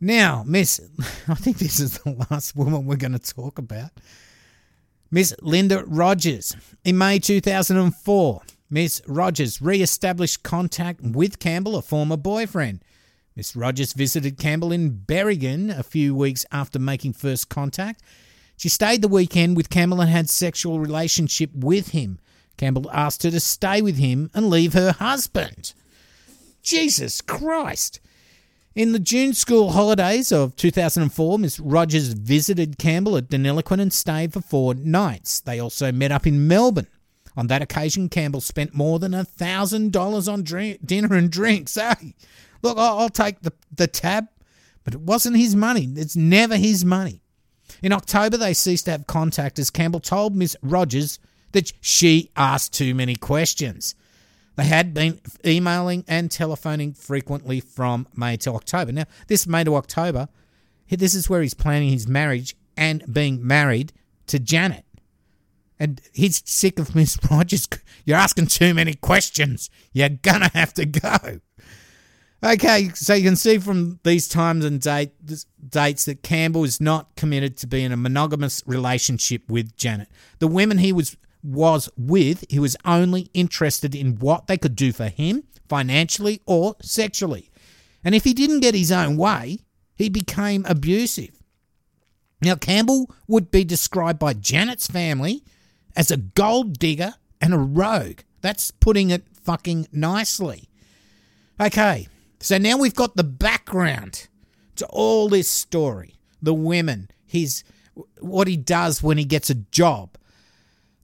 [0.00, 0.80] Now, Miss,
[1.26, 3.90] I think this is the last woman we're going to talk about.
[5.10, 6.54] Miss Linda Rogers.
[6.84, 8.42] In May 2004,
[8.72, 12.82] Miss Rogers re established contact with Campbell, a former boyfriend.
[13.36, 18.00] Miss Rogers visited Campbell in Berrigan a few weeks after making first contact.
[18.56, 22.18] She stayed the weekend with Campbell and had sexual relationship with him.
[22.56, 25.74] Campbell asked her to stay with him and leave her husband.
[26.62, 28.00] Jesus Christ.
[28.74, 34.32] In the June school holidays of 2004, Miss Rogers visited Campbell at Deniliquin and stayed
[34.32, 35.40] for four nights.
[35.40, 36.86] They also met up in Melbourne.
[37.36, 41.74] On that occasion, Campbell spent more than a thousand dollars on drink, dinner and drinks.
[41.76, 42.14] Hey,
[42.62, 44.26] look, I'll, I'll take the, the tab,
[44.84, 45.88] but it wasn't his money.
[45.96, 47.22] It's never his money.
[47.82, 51.18] In October, they ceased to have contact as Campbell told Miss Rogers
[51.52, 53.94] that she asked too many questions.
[54.56, 58.92] They had been emailing and telephoning frequently from May to October.
[58.92, 60.28] Now, this May to October,
[60.88, 63.92] this is where he's planning his marriage and being married
[64.26, 64.84] to Janet.
[65.82, 67.66] And he's sick of Miss Rogers.
[68.04, 69.68] You're asking too many questions.
[69.92, 71.40] You're to have to go.
[72.44, 75.10] Okay, so you can see from these times and date
[75.68, 80.06] dates that Campbell is not committed to being in a monogamous relationship with Janet.
[80.38, 84.92] The women he was was with, he was only interested in what they could do
[84.92, 87.50] for him financially or sexually.
[88.04, 89.58] And if he didn't get his own way,
[89.96, 91.42] he became abusive.
[92.40, 95.42] Now, Campbell would be described by Janet's family
[95.96, 98.20] as a gold digger and a rogue.
[98.40, 100.68] That's putting it fucking nicely.
[101.60, 102.08] Okay,
[102.40, 104.28] so now we've got the background
[104.76, 107.62] to all this story the women, his
[108.20, 110.16] what he does when he gets a job,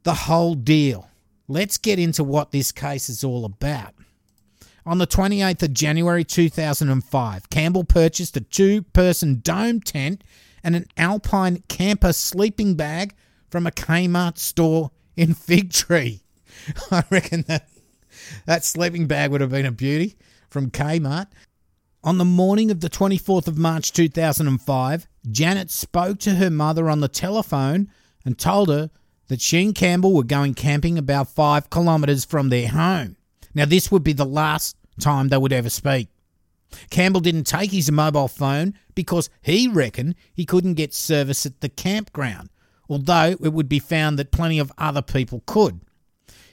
[0.03, 1.09] the whole deal.
[1.47, 3.95] Let's get into what this case is all about.
[4.85, 10.25] On the 28th of January 2005, Campbell purchased a two person dome tent
[10.65, 13.15] and an alpine camper sleeping bag
[13.51, 16.21] from a Kmart store in Figtree.
[16.91, 17.69] I reckon that
[18.47, 20.17] that sleeping bag would have been a beauty
[20.51, 21.29] from Kmart.
[22.05, 27.01] On the morning of the 24th of March 2005, Janet spoke to her mother on
[27.01, 27.91] the telephone
[28.25, 28.91] and told her
[29.29, 33.17] that she and Campbell were going camping about five kilometres from their home.
[33.55, 36.09] Now, this would be the last time they would ever speak.
[36.91, 41.69] Campbell didn't take his mobile phone because he reckoned he couldn't get service at the
[41.69, 42.51] campground,
[42.89, 45.81] although it would be found that plenty of other people could.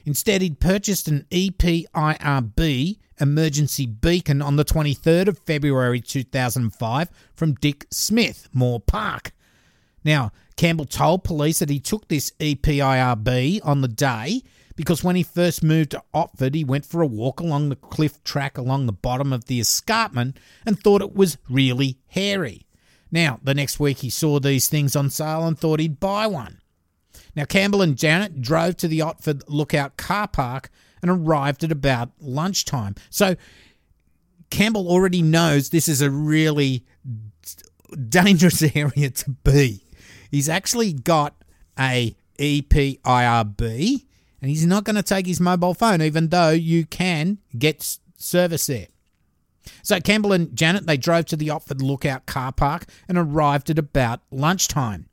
[0.04, 7.86] Instead, he'd purchased an EPIRB emergency beacon on the 23rd of February 2005 from Dick
[7.90, 9.32] Smith, Moore Park.
[10.04, 14.42] Now, Campbell told police that he took this EPIRB on the day
[14.76, 18.22] because when he first moved to Otford, he went for a walk along the cliff
[18.22, 22.65] track along the bottom of the escarpment and thought it was really hairy.
[23.10, 26.60] Now, the next week he saw these things on sale and thought he'd buy one.
[27.34, 30.70] Now, Campbell and Janet drove to the Otford Lookout car park
[31.02, 32.94] and arrived at about lunchtime.
[33.10, 33.36] So,
[34.50, 36.84] Campbell already knows this is a really
[38.08, 39.82] dangerous area to be.
[40.30, 41.34] He's actually got
[41.78, 44.04] a EPIRB
[44.40, 48.66] and he's not going to take his mobile phone, even though you can get service
[48.66, 48.88] there.
[49.82, 53.78] So Campbell and Janet they drove to the Otford Lookout car park and arrived at
[53.78, 55.08] about lunchtime.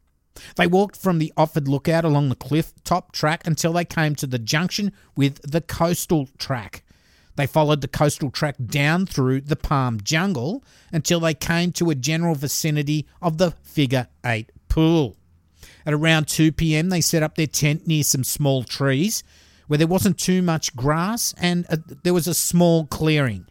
[0.56, 4.28] They walked from the Otford Lookout along the cliff top track until they came to
[4.28, 6.84] the junction with the coastal track.
[7.36, 11.96] They followed the coastal track down through the palm jungle until they came to a
[11.96, 15.18] general vicinity of the figure 8 pool.
[15.86, 19.24] At around 2 pm, they set up their tent near some small trees
[19.68, 23.48] where there wasn't too much grass and a, there was a small clearing.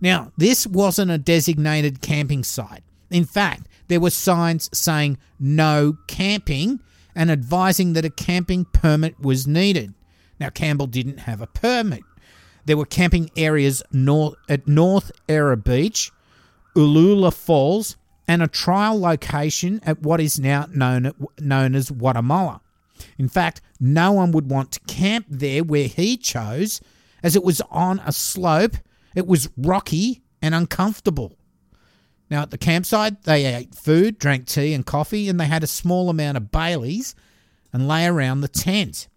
[0.00, 2.84] Now, this wasn't a designated camping site.
[3.10, 6.80] In fact, there were signs saying no camping
[7.14, 9.94] and advising that a camping permit was needed.
[10.38, 12.02] Now, Campbell didn't have a permit.
[12.64, 16.12] There were camping areas north, at North Era Beach,
[16.76, 17.96] Uloola Falls,
[18.28, 22.60] and a trial location at what is now known, known as Guatemala.
[23.18, 26.80] In fact, no one would want to camp there where he chose,
[27.22, 28.76] as it was on a slope,
[29.18, 31.36] it was rocky and uncomfortable.
[32.30, 35.66] Now, at the campsite, they ate food, drank tea and coffee, and they had a
[35.66, 37.16] small amount of Baileys
[37.72, 39.08] and lay around the tent.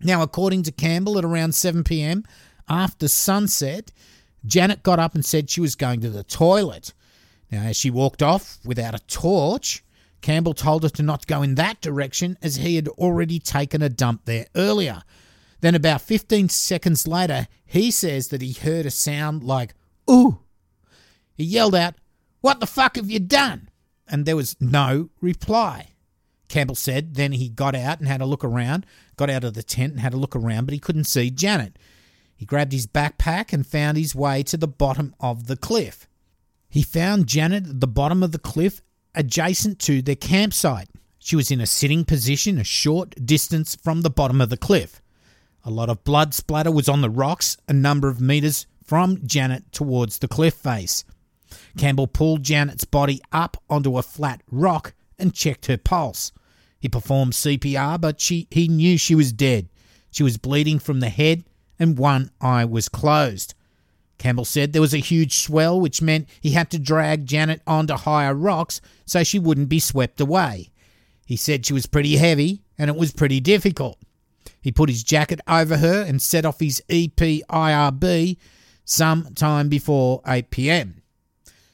[0.00, 2.24] Now, according to Campbell, at around 7 pm,
[2.70, 3.92] after sunset,
[4.46, 6.94] Janet got up and said she was going to the toilet.
[7.50, 9.84] Now, as she walked off without a torch,
[10.22, 13.90] Campbell told her to not go in that direction as he had already taken a
[13.90, 15.02] dump there earlier.
[15.60, 19.74] Then, about 15 seconds later, he says that he heard a sound like,
[20.10, 20.40] ooh.
[21.34, 21.94] He yelled out,
[22.40, 23.68] what the fuck have you done?
[24.06, 25.90] And there was no reply.
[26.48, 28.86] Campbell said then he got out and had a look around,
[29.16, 31.78] got out of the tent and had a look around, but he couldn't see Janet.
[32.34, 36.08] He grabbed his backpack and found his way to the bottom of the cliff.
[36.68, 38.80] He found Janet at the bottom of the cliff
[39.14, 40.88] adjacent to their campsite.
[41.18, 45.02] She was in a sitting position a short distance from the bottom of the cliff.
[45.64, 49.70] A lot of blood splatter was on the rocks a number of metres from Janet
[49.72, 51.04] towards the cliff face.
[51.76, 56.32] Campbell pulled Janet's body up onto a flat rock and checked her pulse.
[56.78, 59.68] He performed CPR, but she, he knew she was dead.
[60.10, 61.44] She was bleeding from the head
[61.78, 63.54] and one eye was closed.
[64.18, 67.94] Campbell said there was a huge swell, which meant he had to drag Janet onto
[67.94, 70.70] higher rocks so she wouldn't be swept away.
[71.24, 73.98] He said she was pretty heavy and it was pretty difficult.
[74.68, 78.36] He put his jacket over her and set off his EPIRB
[78.84, 81.00] some time before 8 pm.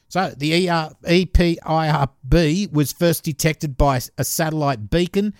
[0.07, 0.65] So the
[1.03, 5.33] EPIRB was first detected by a satellite beacon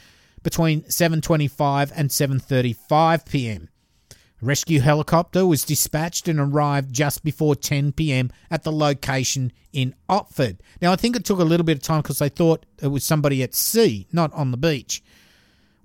[0.43, 3.70] between 7:25 and 7:35 p.m.
[4.12, 9.95] A rescue helicopter was dispatched and arrived just before 10 pm at the location in
[10.10, 10.58] Otford.
[10.82, 13.06] Now, I think it took a little bit of time because they thought it was
[13.06, 15.01] somebody at sea, not on the beach.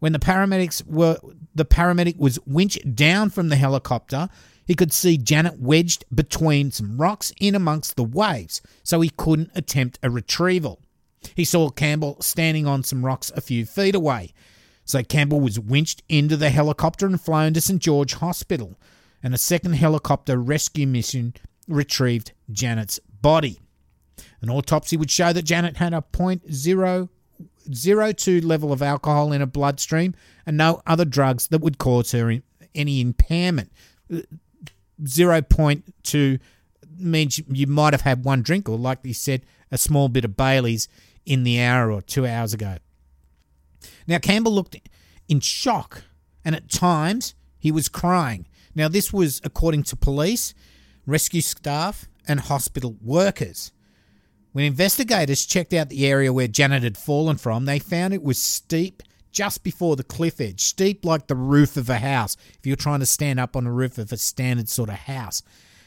[0.00, 1.18] When the paramedics were,
[1.54, 4.28] the paramedic was winched down from the helicopter.
[4.66, 9.50] He could see Janet wedged between some rocks in amongst the waves, so he couldn't
[9.54, 10.80] attempt a retrieval.
[11.34, 14.32] He saw Campbell standing on some rocks a few feet away.
[14.84, 18.78] So Campbell was winched into the helicopter and flown to St George Hospital,
[19.22, 21.34] and a second helicopter rescue mission
[21.68, 23.60] retrieved Janet's body.
[24.40, 26.02] An autopsy would show that Janet had a
[27.68, 30.14] .002 level of alcohol in her bloodstream
[30.46, 32.40] and no other drugs that would cause her
[32.74, 33.72] any impairment.
[35.02, 36.40] 0.2
[36.98, 40.36] means you might have had one drink, or like he said, a small bit of
[40.36, 40.88] Bailey's
[41.24, 42.76] in the hour or two hours ago.
[44.06, 44.76] Now, Campbell looked
[45.28, 46.02] in shock,
[46.44, 48.46] and at times he was crying.
[48.74, 50.54] Now, this was according to police,
[51.06, 53.72] rescue staff, and hospital workers.
[54.52, 58.40] When investigators checked out the area where Janet had fallen from, they found it was
[58.40, 62.74] steep just before the cliff edge, steep like the roof of a house, if you're
[62.74, 65.42] trying to stand up on the roof of a standard sort of house.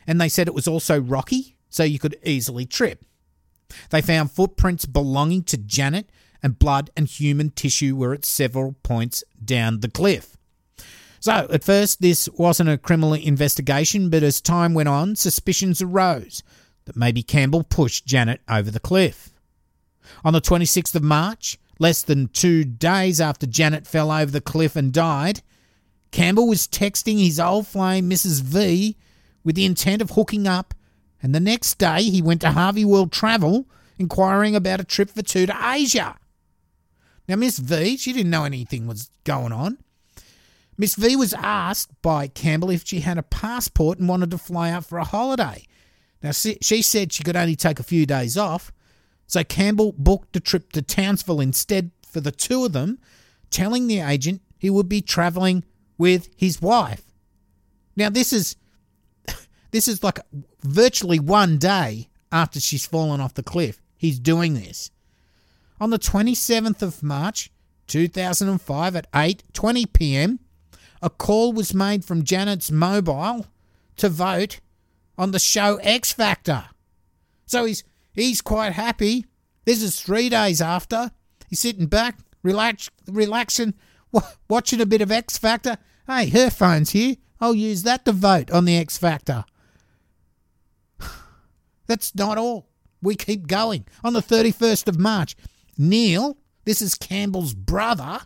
[0.07, 3.03] And they said it was also rocky, so you could easily trip.
[3.89, 6.09] They found footprints belonging to Janet,
[6.41, 10.37] and blood and human tissue were at several points down the cliff.
[11.19, 16.43] So, at first, this wasn't a criminal investigation, but as time went on, suspicions arose
[16.85, 19.29] that maybe Campbell pushed Janet over the cliff.
[20.23, 24.75] On the 26th of March, less than two days after Janet fell over the cliff
[24.75, 25.41] and died,
[26.11, 28.41] Campbell was texting his old flame, Mrs.
[28.41, 28.95] V,
[29.43, 30.73] with the intent of hooking up,
[31.21, 33.65] and the next day he went to Harvey World Travel
[33.97, 36.17] inquiring about a trip for two to Asia.
[37.27, 39.77] Now, Miss V, she didn't know anything was going on.
[40.77, 44.71] Miss V was asked by Campbell if she had a passport and wanted to fly
[44.71, 45.65] out for a holiday.
[46.23, 48.71] Now, she said she could only take a few days off,
[49.27, 52.97] so Campbell booked a trip to Townsville instead for the two of them,
[53.51, 55.65] telling the agent he would be travelling
[55.97, 57.03] with his wife.
[57.97, 58.55] Now, this is
[59.71, 60.19] this is like
[60.63, 63.81] virtually one day after she's fallen off the cliff.
[63.97, 64.91] He's doing this.
[65.81, 67.51] On the 27th of March
[67.87, 70.39] 2005 at 8:20 p.m.,
[71.01, 73.47] a call was made from Janet's mobile
[73.97, 74.61] to vote
[75.17, 76.65] on the show X Factor.
[77.45, 77.83] So he's
[78.13, 79.25] he's quite happy.
[79.65, 81.11] This is 3 days after.
[81.49, 83.75] He's sitting back, relax, relaxing,
[84.49, 85.77] watching a bit of X Factor.
[86.07, 87.15] Hey, her phone's here.
[87.39, 89.45] I'll use that to vote on the X Factor.
[91.87, 92.69] That's not all.
[93.01, 93.85] We keep going.
[94.03, 95.35] On the 31st of March,
[95.77, 98.21] Neil, this is Campbell's brother,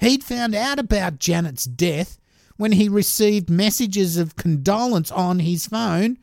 [0.00, 2.17] he'd found out about Janet's death
[2.58, 6.18] when he received messages of condolence on his phone,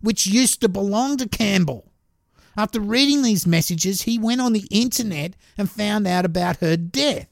[0.00, 1.92] which used to belong to Campbell.
[2.56, 7.28] After reading these messages, he went on the internet and found out about her death.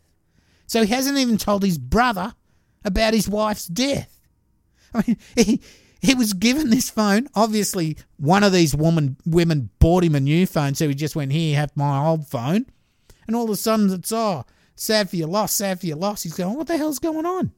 [0.67, 2.35] So he hasn't even told his brother
[2.85, 4.21] about his wife's death.
[4.93, 5.61] I mean, he,
[6.01, 7.29] he was given this phone.
[7.35, 11.33] Obviously, one of these woman women bought him a new phone, so he just went,
[11.33, 12.67] "Here, have my old phone."
[13.27, 14.45] And all of a sudden, it's oh,
[14.77, 16.23] sad for your loss, sad for your loss.
[16.23, 17.53] He's going, "What the hell's going on?"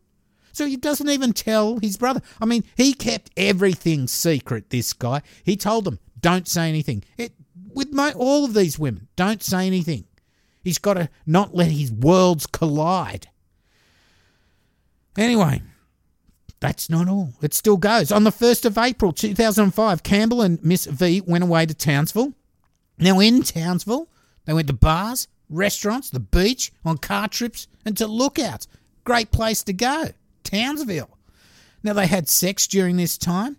[0.52, 2.22] So he doesn't even tell his brother.
[2.40, 4.70] I mean, he kept everything secret.
[4.70, 7.32] This guy, he told them, "Don't say anything." It
[7.72, 10.04] with my all of these women, don't say anything.
[10.62, 13.28] He's got to not let his worlds collide.
[15.16, 15.62] Anyway,
[16.60, 17.32] that's not all.
[17.40, 18.12] It still goes.
[18.12, 22.34] On the 1st of April 2005, Campbell and Miss V went away to Townsville.
[22.98, 24.08] Now, in Townsville,
[24.44, 28.68] they went to bars, restaurants, the beach, on car trips, and to lookouts.
[29.04, 30.10] Great place to go.
[30.44, 31.18] Townsville.
[31.82, 33.56] Now, they had sex during this time.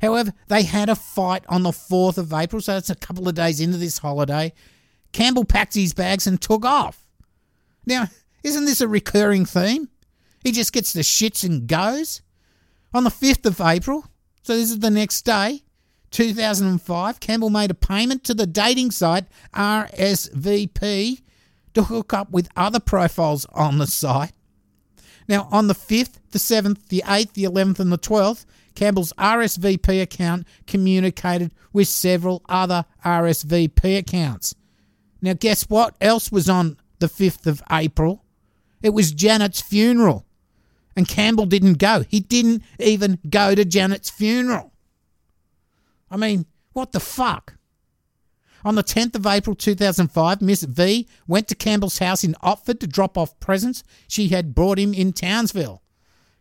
[0.00, 3.34] However, they had a fight on the 4th of April, so that's a couple of
[3.34, 4.52] days into this holiday.
[5.12, 7.08] Campbell packed his bags and took off.
[7.84, 8.08] Now,
[8.44, 9.88] isn't this a recurring theme?
[10.42, 12.22] He just gets the shits and goes.
[12.94, 14.04] On the 5th of April,
[14.42, 15.62] so this is the next day,
[16.10, 21.20] 2005, Campbell made a payment to the dating site RSVP
[21.74, 24.32] to hook up with other profiles on the site.
[25.28, 30.00] Now, on the 5th, the 7th, the 8th, the 11th, and the 12th, Campbell's RSVP
[30.00, 34.54] account communicated with several other RSVP accounts.
[35.20, 38.24] Now, guess what else was on the 5th of April?
[38.82, 40.24] It was Janet's funeral.
[40.96, 42.04] And Campbell didn't go.
[42.08, 44.72] He didn't even go to Janet's funeral.
[46.10, 47.57] I mean, what the fuck?
[48.68, 52.86] On the 10th of April 2005, Miss V went to Campbell's house in Otford to
[52.86, 55.80] drop off presents she had brought him in Townsville.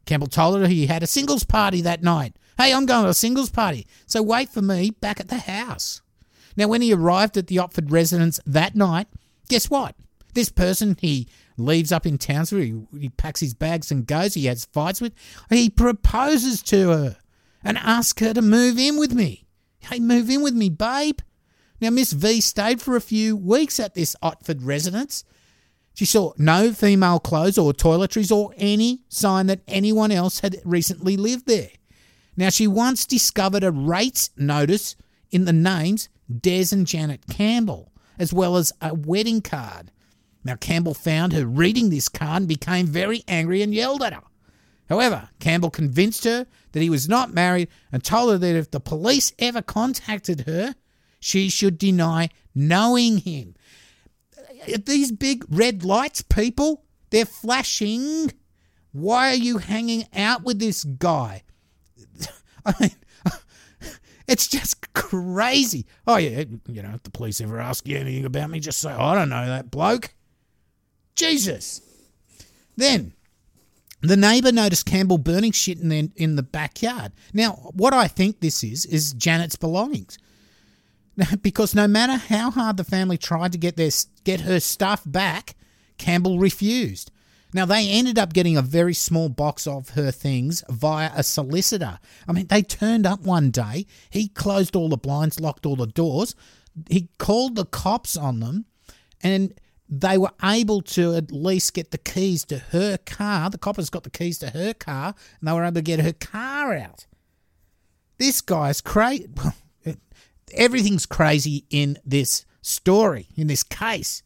[0.06, 2.36] Campbell told her he had a singles party that night.
[2.58, 6.02] Hey, I'm going to a singles party, so wait for me back at the house.
[6.58, 9.08] Now, when he arrived at the Otford residence that night,
[9.48, 9.96] guess what?
[10.34, 14.48] This person he leaves up in Townsville, he, he packs his bags and goes, he
[14.48, 15.14] has fights with,
[15.50, 17.18] he proposes to her
[17.64, 19.46] and asks her to move in with me.
[19.80, 21.20] Hey, move in with me, babe.
[21.80, 25.24] Now, Miss V stayed for a few weeks at this Otford residence.
[25.94, 31.18] She saw no female clothes or toiletries or any sign that anyone else had recently
[31.18, 31.70] lived there.
[32.36, 34.96] Now, she once discovered a rates notice
[35.32, 39.92] in the names Des and Janet Campbell, as well as a wedding card.
[40.44, 44.22] Now, Campbell found her reading this card and became very angry and yelled at her.
[44.90, 48.80] However, Campbell convinced her that he was not married and told her that if the
[48.80, 50.76] police ever contacted her,
[51.28, 53.54] she should deny knowing him.
[54.86, 58.32] These big red lights, people, they're flashing.
[58.94, 61.44] Why are you hanging out with this guy?
[62.66, 62.92] I mean,
[64.28, 65.86] it's just crazy.
[66.08, 68.92] Oh, yeah, you know, if the police ever ask you anything about me, just say,
[68.92, 70.14] I don't know that bloke.
[71.14, 71.82] Jesus.
[72.78, 73.12] Then,
[74.00, 77.12] the neighbour noticed Campbell burning shit in the, in the backyard.
[77.34, 80.18] Now, what I think this is, is Janet's belongings.
[81.42, 83.92] because no matter how hard the family tried to get their
[84.24, 85.56] get her stuff back,
[85.98, 87.12] Campbell refused.
[87.54, 92.00] Now they ended up getting a very small box of her things via a solicitor.
[92.28, 93.86] I mean, they turned up one day.
[94.10, 96.36] He closed all the blinds, locked all the doors.
[96.90, 98.66] He called the cops on them,
[99.22, 99.54] and
[99.90, 103.50] they were able to at least get the keys to her car.
[103.50, 106.14] The coppers got the keys to her car, and they were able to get her
[106.14, 107.08] car out.
[108.18, 109.30] This guy's crazy.
[110.54, 114.24] everything's crazy in this story, in this case.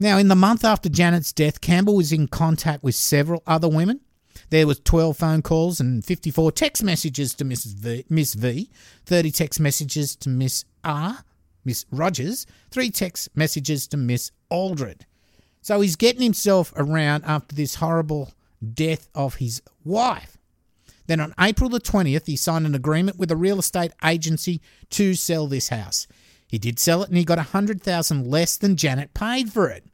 [0.00, 4.00] Now, in the month after Janet's death, Campbell was in contact with several other women.
[4.50, 7.44] There was 12 phone calls and 54 text messages to.
[7.44, 8.70] V, Miss V,
[9.06, 11.24] 30 text messages to Miss R,
[11.64, 15.06] Miss Rogers, 3 text messages to Miss Aldred.
[15.62, 18.32] So he's getting himself around after this horrible
[18.74, 20.36] death of his wife.
[21.06, 25.14] Then on April the 20th, he signed an agreement with a real estate agency to
[25.14, 26.06] sell this house.
[26.46, 29.84] He did sell it and he got 100,000 less than Janet paid for it.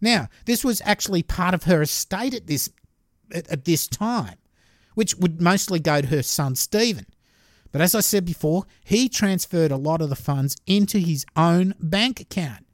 [0.00, 2.70] Now, this was actually part of her estate at this
[3.32, 4.36] at, at this time,
[4.94, 7.06] which would mostly go to her son Stephen.
[7.72, 11.74] But as I said before, he transferred a lot of the funds into his own
[11.78, 12.66] bank account.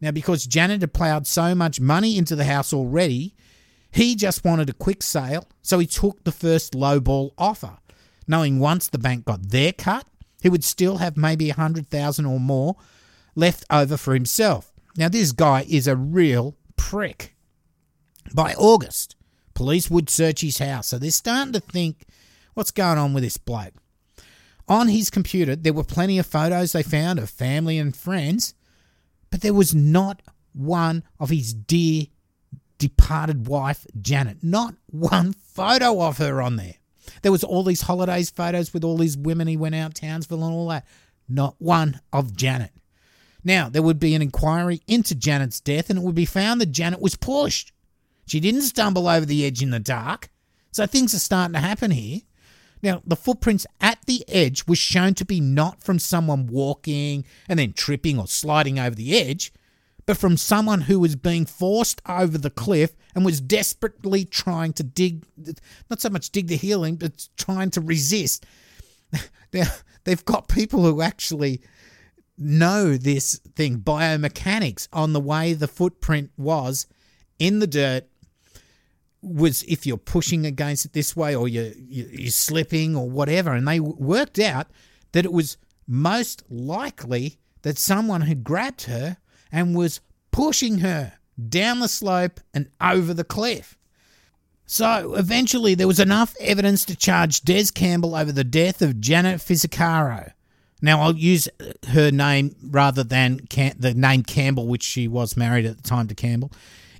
[0.00, 3.34] Now, because Janet had ploughed so much money into the house already,
[3.90, 7.78] he just wanted a quick sale, so he took the first lowball offer,
[8.26, 10.06] knowing once the bank got their cut,
[10.42, 12.76] he would still have maybe a hundred thousand or more
[13.34, 14.72] left over for himself.
[14.96, 17.36] Now, this guy is a real prick.
[18.34, 19.16] By August,
[19.54, 22.04] police would search his house, so they're starting to think
[22.54, 23.74] what's going on with this bloke.
[24.68, 28.54] On his computer, there were plenty of photos they found of family and friends,
[29.30, 30.20] but there was not
[30.52, 32.06] one of his dear
[32.78, 34.38] departed wife, Janet.
[34.42, 36.74] Not one photo of her on there.
[37.22, 40.54] There was all these holidays photos with all these women he went out Townsville and
[40.54, 40.86] all that.
[41.28, 42.72] Not one of Janet.
[43.44, 46.72] Now, there would be an inquiry into Janet's death, and it would be found that
[46.72, 47.72] Janet was pushed.
[48.26, 50.28] She didn't stumble over the edge in the dark.
[50.72, 52.20] So things are starting to happen here.
[52.82, 57.58] Now, the footprints at the edge was shown to be not from someone walking and
[57.58, 59.52] then tripping or sliding over the edge,
[60.08, 64.82] but from someone who was being forced over the cliff and was desperately trying to
[64.82, 65.26] dig,
[65.90, 68.46] not so much dig the healing, but trying to resist.
[69.52, 69.66] Now,
[70.04, 71.60] they've got people who actually
[72.36, 76.86] know this thing, biomechanics, on the way the footprint was
[77.38, 78.06] in the dirt.
[79.22, 83.52] Was if you're pushing against it this way or you're, you're slipping or whatever.
[83.52, 84.68] And they worked out
[85.12, 89.18] that it was most likely that someone had grabbed her
[89.50, 91.14] and was pushing her
[91.48, 93.76] down the slope and over the cliff.
[94.66, 99.40] So eventually, there was enough evidence to charge Des Campbell over the death of Janet
[99.40, 100.32] Fizzicaro.
[100.82, 101.48] Now, I'll use
[101.88, 106.06] her name rather than Cam- the name Campbell, which she was married at the time
[106.08, 106.52] to Campbell.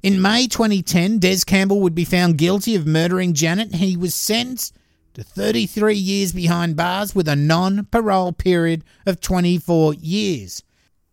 [0.03, 3.75] In May 2010, Des Campbell would be found guilty of murdering Janet.
[3.75, 4.75] He was sentenced
[5.15, 10.63] to 33 years behind bars with a non parole period of 24 years.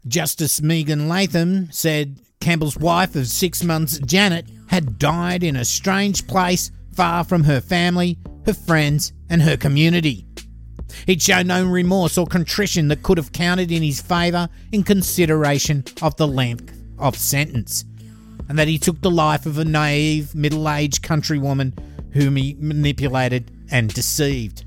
[0.08, 6.28] Justice Megan Latham said Campbell's wife of six months, Janet, had died in a strange
[6.28, 10.28] place far from her family, her friends, and her community.
[11.08, 15.84] He'd shown no remorse or contrition that could have counted in his favour in consideration
[16.02, 17.84] of the length of sentence,
[18.48, 21.78] and that he took the life of a naive, middle aged countrywoman
[22.14, 24.66] whom he manipulated and deceived.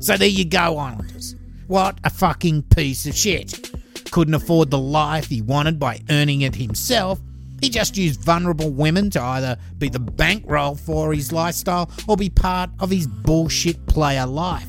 [0.00, 1.34] So there you go, Islanders.
[1.66, 3.71] What a fucking piece of shit.
[4.12, 7.18] Couldn't afford the life he wanted by earning it himself.
[7.62, 12.28] He just used vulnerable women to either be the bankroll for his lifestyle or be
[12.28, 14.68] part of his bullshit player life.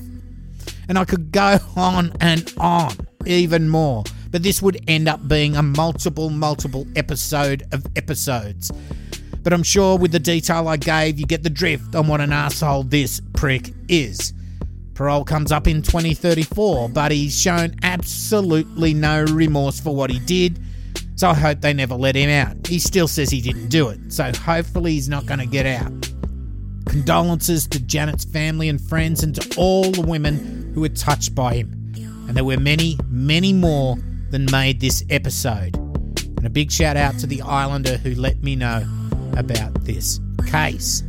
[0.87, 5.57] And I could go on and on, even more, but this would end up being
[5.57, 8.71] a multiple, multiple episode of episodes.
[9.41, 12.31] But I'm sure with the detail I gave, you get the drift on what an
[12.31, 14.33] asshole this prick is.
[14.93, 20.59] Parole comes up in 2034, but he's shown absolutely no remorse for what he did,
[21.15, 22.67] so I hope they never let him out.
[22.67, 25.91] He still says he didn't do it, so hopefully he's not going to get out.
[26.85, 31.55] Condolences to Janet's family and friends and to all the women who were touched by
[31.55, 31.71] him.
[32.27, 33.97] And there were many, many more
[34.29, 35.75] than made this episode.
[35.75, 38.85] And a big shout out to the Islander who let me know
[39.37, 41.03] about this case.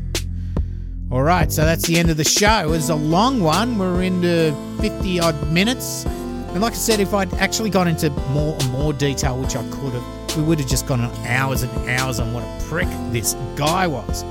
[1.11, 2.61] All right, so that's the end of the show.
[2.61, 3.78] It was a long one.
[3.78, 6.07] We're into 50 odd minutes.
[6.07, 9.62] And like I said, if I'd actually gone into more and more detail, which I
[9.70, 12.88] could have, we would have just gone on hours and hours on what a prick
[13.12, 14.24] this guy was.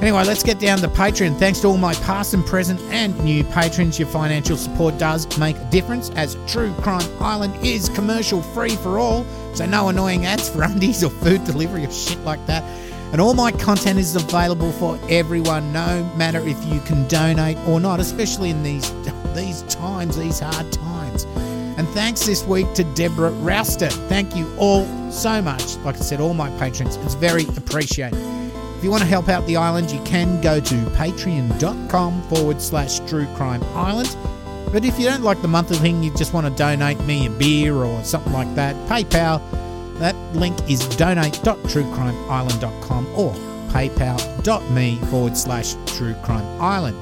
[0.00, 1.38] Anyway, let's get down to Patreon.
[1.38, 3.98] Thanks to all my past and present and new patrons.
[3.98, 8.98] Your financial support does make a difference as True Crime Island is commercial free for
[8.98, 9.24] all.
[9.54, 12.64] So no annoying ads for undies or food delivery or shit like that.
[13.12, 17.78] And all my content is available for everyone, no matter if you can donate or
[17.78, 18.90] not, especially in these
[19.34, 21.24] these times, these hard times.
[21.76, 23.88] And thanks this week to Deborah Rouster.
[24.08, 25.76] Thank you all so much.
[25.78, 28.18] Like I said, all my patrons, it's very appreciated.
[28.78, 33.00] If you want to help out the island, you can go to patreon.com forward slash
[33.00, 34.16] true crime island.
[34.72, 37.30] But if you don't like the monthly thing, you just want to donate me a
[37.30, 39.40] beer or something like that, PayPal
[40.02, 43.32] that link is donate.truecrimeisland.com or
[43.72, 46.96] paypal.me forward slash truecrimeisland.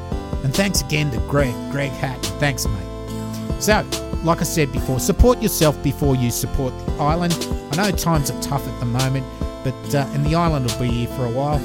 [0.45, 2.23] And thanks again to Greg, Greg Hatton.
[2.39, 3.61] Thanks, mate.
[3.61, 3.85] So,
[4.23, 7.35] like I said before, support yourself before you support the island.
[7.73, 9.27] I know times are tough at the moment,
[9.65, 11.61] but uh, and the island will be here for a while.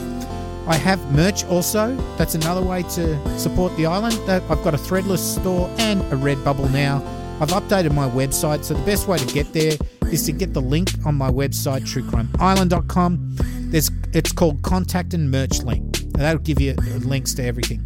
[0.67, 1.95] I have merch also.
[2.17, 4.19] That's another way to support the island.
[4.29, 6.99] I've got a threadless store and a Redbubble now.
[7.41, 9.73] I've updated my website, so the best way to get there
[10.11, 13.35] is to get the link on my website, truecrimeisland.com.
[13.71, 15.99] There's, it's called Contact and Merch Link.
[15.99, 17.81] And that'll give you links to everything.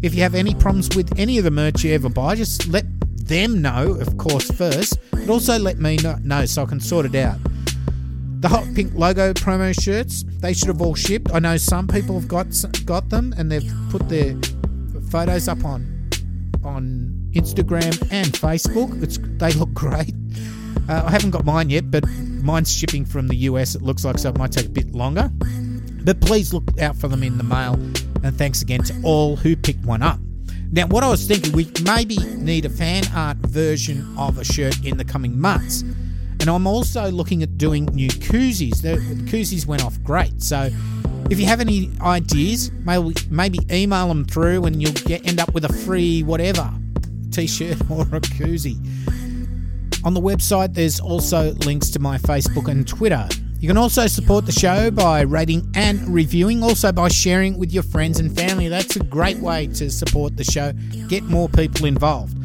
[0.00, 2.84] If you have any problems with any of the merch you ever buy, just let
[3.26, 7.16] them know, of course, first, but also let me know so I can sort it
[7.16, 7.38] out.
[8.40, 11.32] The hot pink logo promo shirts, they should have all shipped.
[11.34, 14.36] I know some people have got got them and they've put their
[15.10, 16.10] photos up on
[16.62, 19.02] on Instagram and Facebook.
[19.02, 20.14] It's, they look great.
[20.88, 22.04] Uh, I haven't got mine yet, but
[22.42, 25.30] mine's shipping from the US, it looks like, so it might take a bit longer.
[26.04, 27.74] But please look out for them in the mail.
[28.22, 30.18] And thanks again to all who picked one up.
[30.70, 34.84] Now, what I was thinking, we maybe need a fan art version of a shirt
[34.84, 35.82] in the coming months.
[36.40, 38.82] And I'm also looking at doing new koozies.
[38.82, 38.96] The,
[39.30, 40.42] koozies went off great.
[40.42, 40.68] So
[41.30, 45.54] if you have any ideas, maybe, maybe email them through and you'll get end up
[45.54, 46.70] with a free whatever
[47.34, 48.78] t shirt or a koozie.
[50.04, 53.26] On the website, there's also links to my Facebook and Twitter.
[53.58, 57.82] You can also support the show by rating and reviewing, also by sharing with your
[57.82, 58.68] friends and family.
[58.68, 60.72] That's a great way to support the show,
[61.08, 62.36] get more people involved.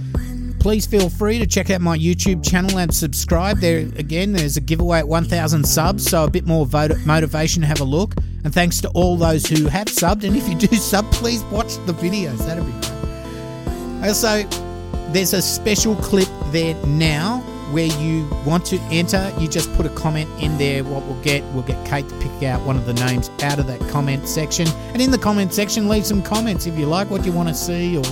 [0.61, 3.59] Please feel free to check out my YouTube channel and subscribe.
[3.59, 6.65] There again, there's a giveaway at 1,000 subs, so a bit more
[7.05, 8.13] motivation to have a look.
[8.45, 10.23] And thanks to all those who have subbed.
[10.23, 12.37] And if you do sub, please watch the videos.
[12.39, 14.07] That'd be great.
[14.07, 14.68] Also,
[15.13, 17.39] there's a special clip there now
[17.71, 19.31] where you want to enter.
[19.39, 20.83] You just put a comment in there.
[20.83, 23.67] What we'll get, we'll get Kate to pick out one of the names out of
[23.67, 24.67] that comment section.
[24.93, 27.55] And in the comment section, leave some comments if you like what you want to
[27.55, 28.05] see or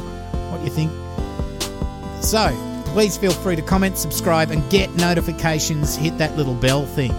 [0.51, 0.91] what you think.
[2.23, 2.49] So
[2.87, 5.95] please feel free to comment, subscribe, and get notifications.
[5.95, 7.13] Hit that little bell thing.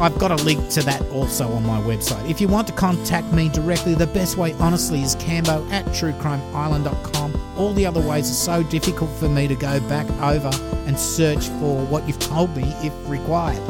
[0.00, 2.28] I've got a link to that also on my website.
[2.30, 7.56] If you want to contact me directly, the best way, honestly, is cambo at truecrimeisland.com.
[7.56, 10.50] All the other ways are so difficult for me to go back over
[10.86, 13.62] and search for what you've told me if required.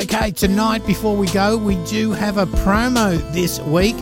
[0.00, 3.96] Okay, tonight, before we go, we do have a promo this week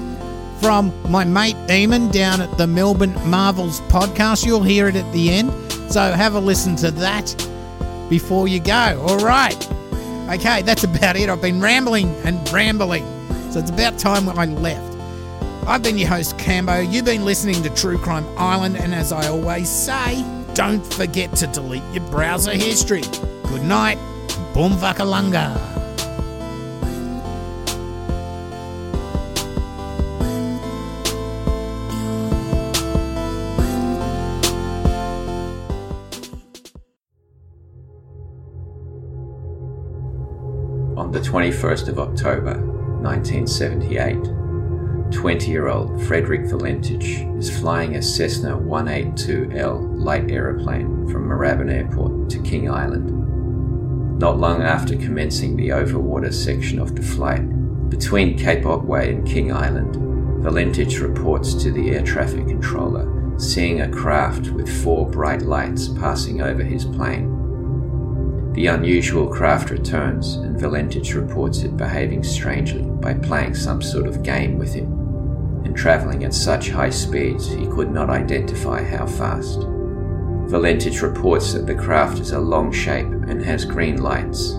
[0.61, 4.45] from my mate Eamon down at the Melbourne Marvels podcast.
[4.45, 5.53] You'll hear it at the end.
[5.91, 7.35] So have a listen to that
[8.11, 9.05] before you go.
[9.07, 9.69] All right.
[10.31, 11.29] Okay, that's about it.
[11.29, 13.05] I've been rambling and rambling.
[13.51, 14.95] So it's about time I left.
[15.66, 16.91] I've been your host, Cambo.
[16.91, 21.47] You've been listening to True Crime Island, and as I always say, don't forget to
[21.49, 23.03] delete your browser history.
[23.45, 23.97] Good night.
[24.55, 25.74] Boom vakalunga.
[41.35, 42.55] 21st of October
[43.03, 51.72] 1978, 20 year old Frederick Valentich is flying a Cessna 182L light aeroplane from Moorabbin
[51.72, 54.20] Airport to King Island.
[54.20, 57.43] Not long after commencing the overwater section of the flight,
[57.91, 59.97] between Cape Otway and King Island,
[60.45, 63.11] Valentich reports to the air traffic controller
[63.41, 67.34] seeing a craft with four bright lights passing over his plane.
[68.55, 74.23] The unusual craft returns, and Valentich reports it behaving strangely by playing some sort of
[74.23, 74.93] game with him,
[75.65, 79.59] and travelling at such high speeds he could not identify how fast.
[79.59, 84.53] Valentich reports that the craft is a long shape and has green lights.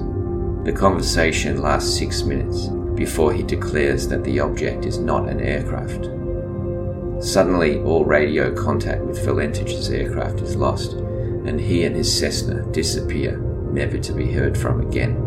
[0.66, 6.10] The conversation lasts six minutes, before he declares that the object is not an aircraft.
[7.24, 13.40] Suddenly, all radio contact with Valentich's aircraft is lost, and he and his Cessna disappear,
[13.76, 15.22] never to be heard from again.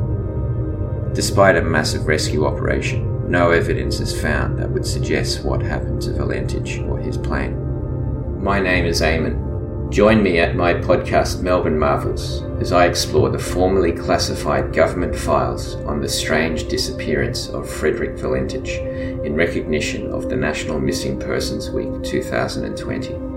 [1.15, 6.11] Despite a massive rescue operation, no evidence is found that would suggest what happened to
[6.11, 8.43] Valentich or his plane.
[8.43, 9.49] My name is Eamon,
[9.91, 15.77] Join me at my podcast Melbourne Marvels as I explore the formerly classified government files
[15.87, 22.03] on the strange disappearance of Frederick Valentich in recognition of the National Missing Persons Week
[22.03, 23.28] 2020.